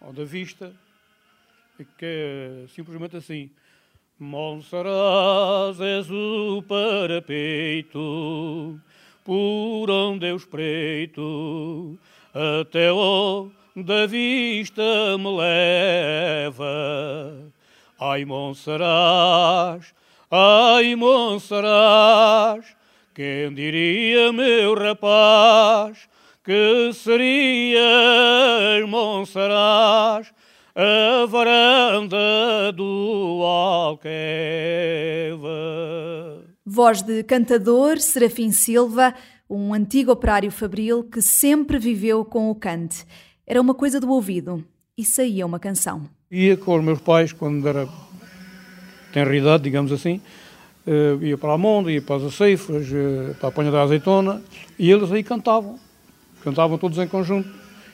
ou 0.00 0.12
da 0.12 0.24
Vista, 0.24 0.72
que 1.76 2.04
é 2.04 2.64
simplesmente 2.74 3.16
assim. 3.16 3.50
Monsaraz 4.18 5.80
és 5.80 6.10
o 6.10 6.60
parapeito, 6.66 8.00
por 9.24 9.88
onde 9.88 10.26
eu 10.26 10.36
espreito, 10.36 11.96
até 12.34 12.90
o 12.90 13.48
da 13.82 14.06
vista 14.06 14.82
me 15.18 15.36
leva. 15.36 16.64
Ai, 18.00 18.24
Monsaraz, 18.24 19.92
ai, 20.30 20.94
Monsaraz, 20.94 22.64
quem 23.14 23.52
diria, 23.52 24.32
meu 24.32 24.74
rapaz, 24.74 26.08
que 26.44 26.92
serias, 26.92 28.88
Monsaraz, 28.88 30.32
a 30.74 31.26
varanda 31.26 32.72
do 32.72 33.42
Alqueva. 33.44 34.08
Voz 36.64 37.02
de 37.02 37.24
cantador 37.24 37.98
Serafim 37.98 38.52
Silva, 38.52 39.12
um 39.50 39.74
antigo 39.74 40.12
operário 40.12 40.52
fabril 40.52 41.02
que 41.02 41.20
sempre 41.20 41.78
viveu 41.78 42.24
com 42.24 42.50
o 42.50 42.54
cante. 42.54 43.04
Era 43.50 43.62
uma 43.62 43.72
coisa 43.72 43.98
do 43.98 44.10
ouvido 44.10 44.62
e 44.94 45.02
saía 45.02 45.46
uma 45.46 45.58
canção. 45.58 46.02
Ia 46.30 46.54
com 46.54 46.76
os 46.76 46.84
meus 46.84 47.00
pais 47.00 47.32
quando 47.32 47.66
era 47.66 47.88
tenra 49.10 49.34
idade, 49.34 49.62
digamos 49.62 49.90
assim, 49.90 50.20
uh, 50.86 51.24
ia 51.24 51.38
para 51.38 51.54
a 51.54 51.58
Monda, 51.58 51.90
ia 51.90 52.02
para 52.02 52.16
as 52.16 52.24
aceifas, 52.24 52.86
uh, 52.88 53.34
para 53.40 53.48
a 53.48 53.50
Panha 53.50 53.70
da 53.70 53.80
Azeitona, 53.80 54.42
e 54.78 54.90
eles 54.90 55.10
aí 55.10 55.22
cantavam. 55.22 55.78
Cantavam 56.44 56.76
todos 56.76 56.98
em 56.98 57.08
conjunto. 57.08 57.48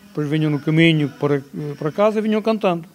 Depois 0.09 0.29
vinham 0.29 0.51
no 0.51 0.59
caminho 0.59 1.09
para, 1.21 1.41
para 1.79 1.93
casa 1.93 2.19
e 2.19 2.23
vinham 2.23 2.43
cantando. 2.43 2.89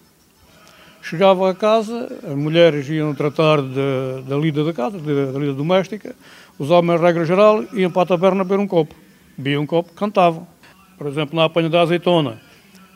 Chegava 1.01 1.49
a 1.49 1.55
casa, 1.55 2.09
as 2.29 2.35
mulheres 2.35 2.89
iam 2.89 3.15
tratar 3.15 3.61
da 3.61 4.35
lida 4.35 4.65
da 4.65 4.73
casa, 4.73 4.99
da 4.99 5.39
lida 5.39 5.53
doméstica, 5.53 6.13
os 6.57 6.69
homens, 6.69 6.99
regra 6.99 7.23
geral, 7.23 7.63
iam 7.71 7.89
para 7.89 8.01
a 8.01 8.05
taberna 8.05 8.43
beber 8.43 8.59
um 8.59 8.67
copo. 8.67 8.93
Bebiam 9.37 9.63
um 9.63 9.65
copo, 9.65 9.93
cantavam. 9.93 10.45
Por 10.97 11.07
exemplo, 11.07 11.37
na 11.37 11.45
apanha 11.45 11.69
da 11.69 11.79
azeitona, 11.79 12.48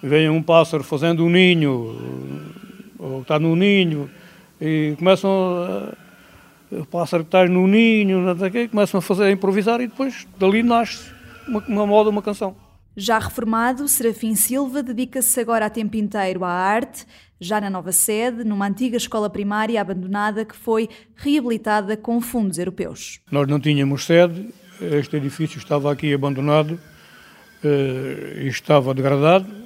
vem 0.03 0.29
um 0.29 0.43
pássaro 0.43 0.83
fazendo 0.83 1.25
um 1.25 1.29
ninho, 1.29 2.51
ou 2.99 3.21
está 3.21 3.39
no 3.39 3.55
ninho, 3.55 4.09
e 4.59 4.95
começam 4.99 5.31
a, 5.31 6.77
o 6.77 6.85
pássaro 6.85 7.23
que 7.23 7.29
está 7.29 7.45
no 7.45 7.65
ninho, 7.65 8.21
começam 8.69 8.97
a 8.97 9.01
fazer 9.01 9.23
a 9.23 9.31
improvisar 9.31 9.79
e 9.79 9.87
depois 9.87 10.27
dali 10.37 10.61
nasce 10.61 11.09
uma, 11.47 11.63
uma 11.67 11.87
moda, 11.87 12.09
uma 12.09 12.21
canção. 12.21 12.53
Já 12.95 13.17
reformado, 13.17 13.87
Serafim 13.87 14.35
Silva 14.35 14.83
dedica-se 14.83 15.39
agora 15.39 15.65
a 15.65 15.69
tempo 15.69 15.97
inteiro 15.97 16.43
à 16.43 16.51
arte, 16.51 17.07
já 17.39 17.59
na 17.59 17.69
nova 17.69 17.91
sede, 17.91 18.43
numa 18.43 18.67
antiga 18.67 18.97
escola 18.97 19.29
primária 19.29 19.81
abandonada 19.81 20.45
que 20.45 20.55
foi 20.55 20.87
reabilitada 21.15 21.97
com 21.97 22.21
fundos 22.21 22.59
europeus. 22.59 23.19
Nós 23.31 23.47
não 23.47 23.59
tínhamos 23.59 24.05
sede, 24.05 24.53
este 24.79 25.15
edifício 25.15 25.57
estava 25.57 25.91
aqui 25.91 26.13
abandonado 26.13 26.71
uh, 27.63 28.39
e 28.39 28.47
estava 28.47 28.93
degradado. 28.93 29.62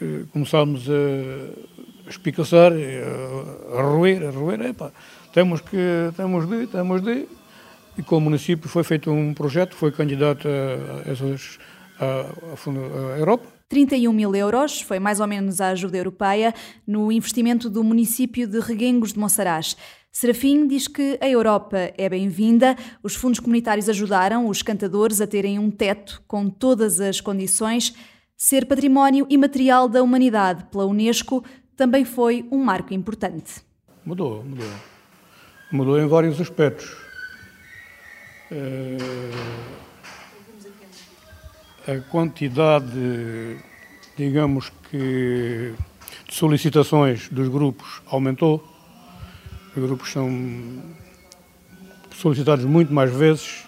Uh, 0.00 0.26
começámos 0.32 0.88
a 0.88 2.10
espicaçar, 2.10 2.72
a, 2.72 3.78
a 3.78 3.82
roer, 3.82 4.26
a 4.26 4.30
roer, 4.30 4.60
epa, 4.62 4.92
temos 5.32 5.60
que, 5.60 5.76
temos 6.16 6.46
de, 6.48 6.66
temos 6.66 7.02
de. 7.02 7.26
E 7.96 8.02
com 8.02 8.16
o 8.16 8.20
município 8.20 8.68
foi 8.68 8.82
feito 8.82 9.10
um 9.10 9.32
projeto, 9.32 9.76
foi 9.76 9.92
candidato 9.92 10.48
a 10.48 11.10
essas 11.10 11.58
a, 11.98 12.04
a, 12.04 13.14
a 13.14 13.18
Europa. 13.18 13.46
31 13.68 14.12
mil 14.12 14.34
euros 14.34 14.80
foi 14.80 14.98
mais 14.98 15.20
ou 15.20 15.26
menos 15.26 15.60
a 15.60 15.68
ajuda 15.68 15.96
europeia 15.96 16.54
no 16.86 17.10
investimento 17.10 17.70
do 17.70 17.82
município 17.82 18.46
de 18.46 18.60
Reguengos 18.60 19.12
de 19.12 19.18
Monsaraz. 19.18 19.76
Serafim 20.12 20.68
diz 20.68 20.86
que 20.86 21.18
a 21.20 21.28
Europa 21.28 21.92
é 21.98 22.08
bem-vinda, 22.08 22.76
os 23.02 23.16
fundos 23.16 23.40
comunitários 23.40 23.88
ajudaram 23.88 24.46
os 24.46 24.62
cantadores 24.62 25.20
a 25.20 25.26
terem 25.26 25.58
um 25.58 25.72
teto 25.72 26.22
com 26.28 26.48
todas 26.48 27.00
as 27.00 27.20
condições. 27.20 27.92
Ser 28.36 28.66
património 28.66 29.26
imaterial 29.30 29.88
da 29.88 30.02
humanidade 30.02 30.64
pela 30.64 30.86
Unesco 30.86 31.44
também 31.76 32.04
foi 32.04 32.46
um 32.50 32.62
marco 32.62 32.92
importante. 32.92 33.62
Mudou, 34.04 34.44
mudou. 34.44 34.70
Mudou 35.72 36.00
em 36.00 36.06
vários 36.06 36.40
aspectos. 36.40 36.96
A 41.86 42.00
quantidade, 42.10 43.58
digamos 44.16 44.70
que, 44.90 45.74
de 46.28 46.34
solicitações 46.34 47.28
dos 47.28 47.48
grupos 47.48 48.02
aumentou 48.06 48.74
os 49.76 49.82
grupos 49.82 50.12
são 50.12 50.30
solicitados 52.14 52.64
muito 52.64 52.92
mais 52.92 53.12
vezes. 53.12 53.63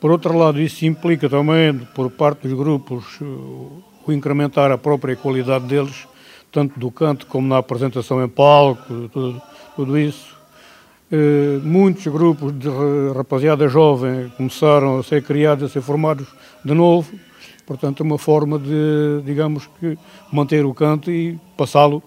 Por 0.00 0.10
outro 0.10 0.36
lado, 0.36 0.60
isso 0.60 0.84
implica 0.84 1.28
também, 1.28 1.78
por 1.94 2.10
parte 2.10 2.46
dos 2.46 2.56
grupos, 2.56 3.04
o 3.20 3.82
incrementar 4.12 4.70
a 4.70 4.78
própria 4.78 5.16
qualidade 5.16 5.66
deles, 5.66 6.06
tanto 6.52 6.78
do 6.78 6.90
canto 6.90 7.26
como 7.26 7.48
na 7.48 7.58
apresentação 7.58 8.22
em 8.24 8.28
palco, 8.28 9.08
tudo, 9.08 9.42
tudo 9.74 9.98
isso. 9.98 10.36
Eh, 11.10 11.60
muitos 11.62 12.06
grupos 12.06 12.52
de 12.58 12.68
rapaziada 13.14 13.68
jovem 13.68 14.28
começaram 14.36 14.98
a 14.98 15.02
ser 15.02 15.22
criados, 15.22 15.64
a 15.64 15.68
ser 15.68 15.80
formados 15.80 16.26
de 16.64 16.74
novo. 16.74 17.18
Portanto, 17.64 18.02
é 18.02 18.06
uma 18.06 18.18
forma 18.18 18.58
de, 18.58 19.22
digamos 19.24 19.68
que, 19.80 19.98
manter 20.32 20.64
o 20.64 20.74
canto 20.74 21.10
e 21.10 21.38
passá-lo 21.56 22.02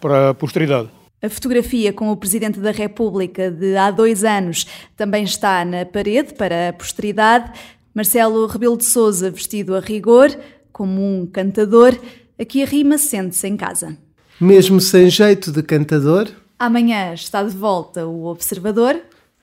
para 0.00 0.30
a 0.30 0.34
posteridade. 0.34 1.03
A 1.24 1.30
fotografia 1.30 1.90
com 1.90 2.10
o 2.10 2.16
Presidente 2.18 2.60
da 2.60 2.70
República 2.70 3.50
de 3.50 3.74
há 3.78 3.90
dois 3.90 4.24
anos 4.24 4.66
também 4.94 5.24
está 5.24 5.64
na 5.64 5.86
parede 5.86 6.34
para 6.34 6.68
a 6.68 6.72
posteridade. 6.74 7.50
Marcelo 7.94 8.46
Rebelo 8.46 8.76
de 8.76 8.84
Souza, 8.84 9.30
vestido 9.30 9.74
a 9.74 9.80
rigor, 9.80 10.38
como 10.70 11.00
um 11.00 11.24
cantador, 11.24 11.98
aqui 12.38 12.62
a 12.62 12.66
rima 12.66 12.98
sente-se 12.98 13.48
em 13.48 13.56
casa. 13.56 13.96
Mesmo 14.38 14.82
sem 14.82 15.08
jeito 15.08 15.50
de 15.50 15.62
cantador. 15.62 16.28
Amanhã 16.58 17.14
está 17.14 17.42
de 17.42 17.56
volta 17.56 18.06
o 18.06 18.26
Observador. 18.26 19.00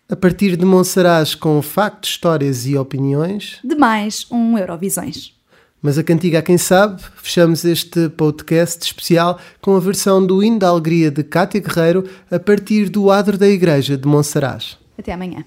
A 0.08 0.16
partir 0.16 0.56
de 0.56 0.64
Monsaraz 0.64 1.34
com 1.34 1.60
factos, 1.64 2.12
histórias 2.12 2.68
e 2.68 2.78
opiniões. 2.78 3.58
De 3.64 3.74
mais 3.74 4.28
um 4.30 4.56
Eurovisões. 4.56 5.34
Mas 5.82 5.98
a 5.98 6.04
cantiga 6.04 6.40
a 6.40 6.42
quem 6.44 6.58
sabe, 6.58 7.02
fechamos 7.24 7.66
este 7.66 8.08
podcast 8.10 8.86
especial 8.86 9.40
com 9.60 9.76
a 9.76 9.80
versão 9.80 10.24
do 10.24 10.44
hino 10.44 10.60
da 10.60 10.68
alegria 10.68 11.10
de 11.10 11.24
Cátia 11.24 11.60
Guerreiro 11.60 12.08
a 12.30 12.40
partir 12.40 12.88
do 12.88 13.10
adro 13.10 13.38
da 13.38 13.48
igreja 13.48 13.98
de 13.98 14.08
Monsaraz. 14.08 14.78
Até 14.98 15.14
amanhã. 15.14 15.44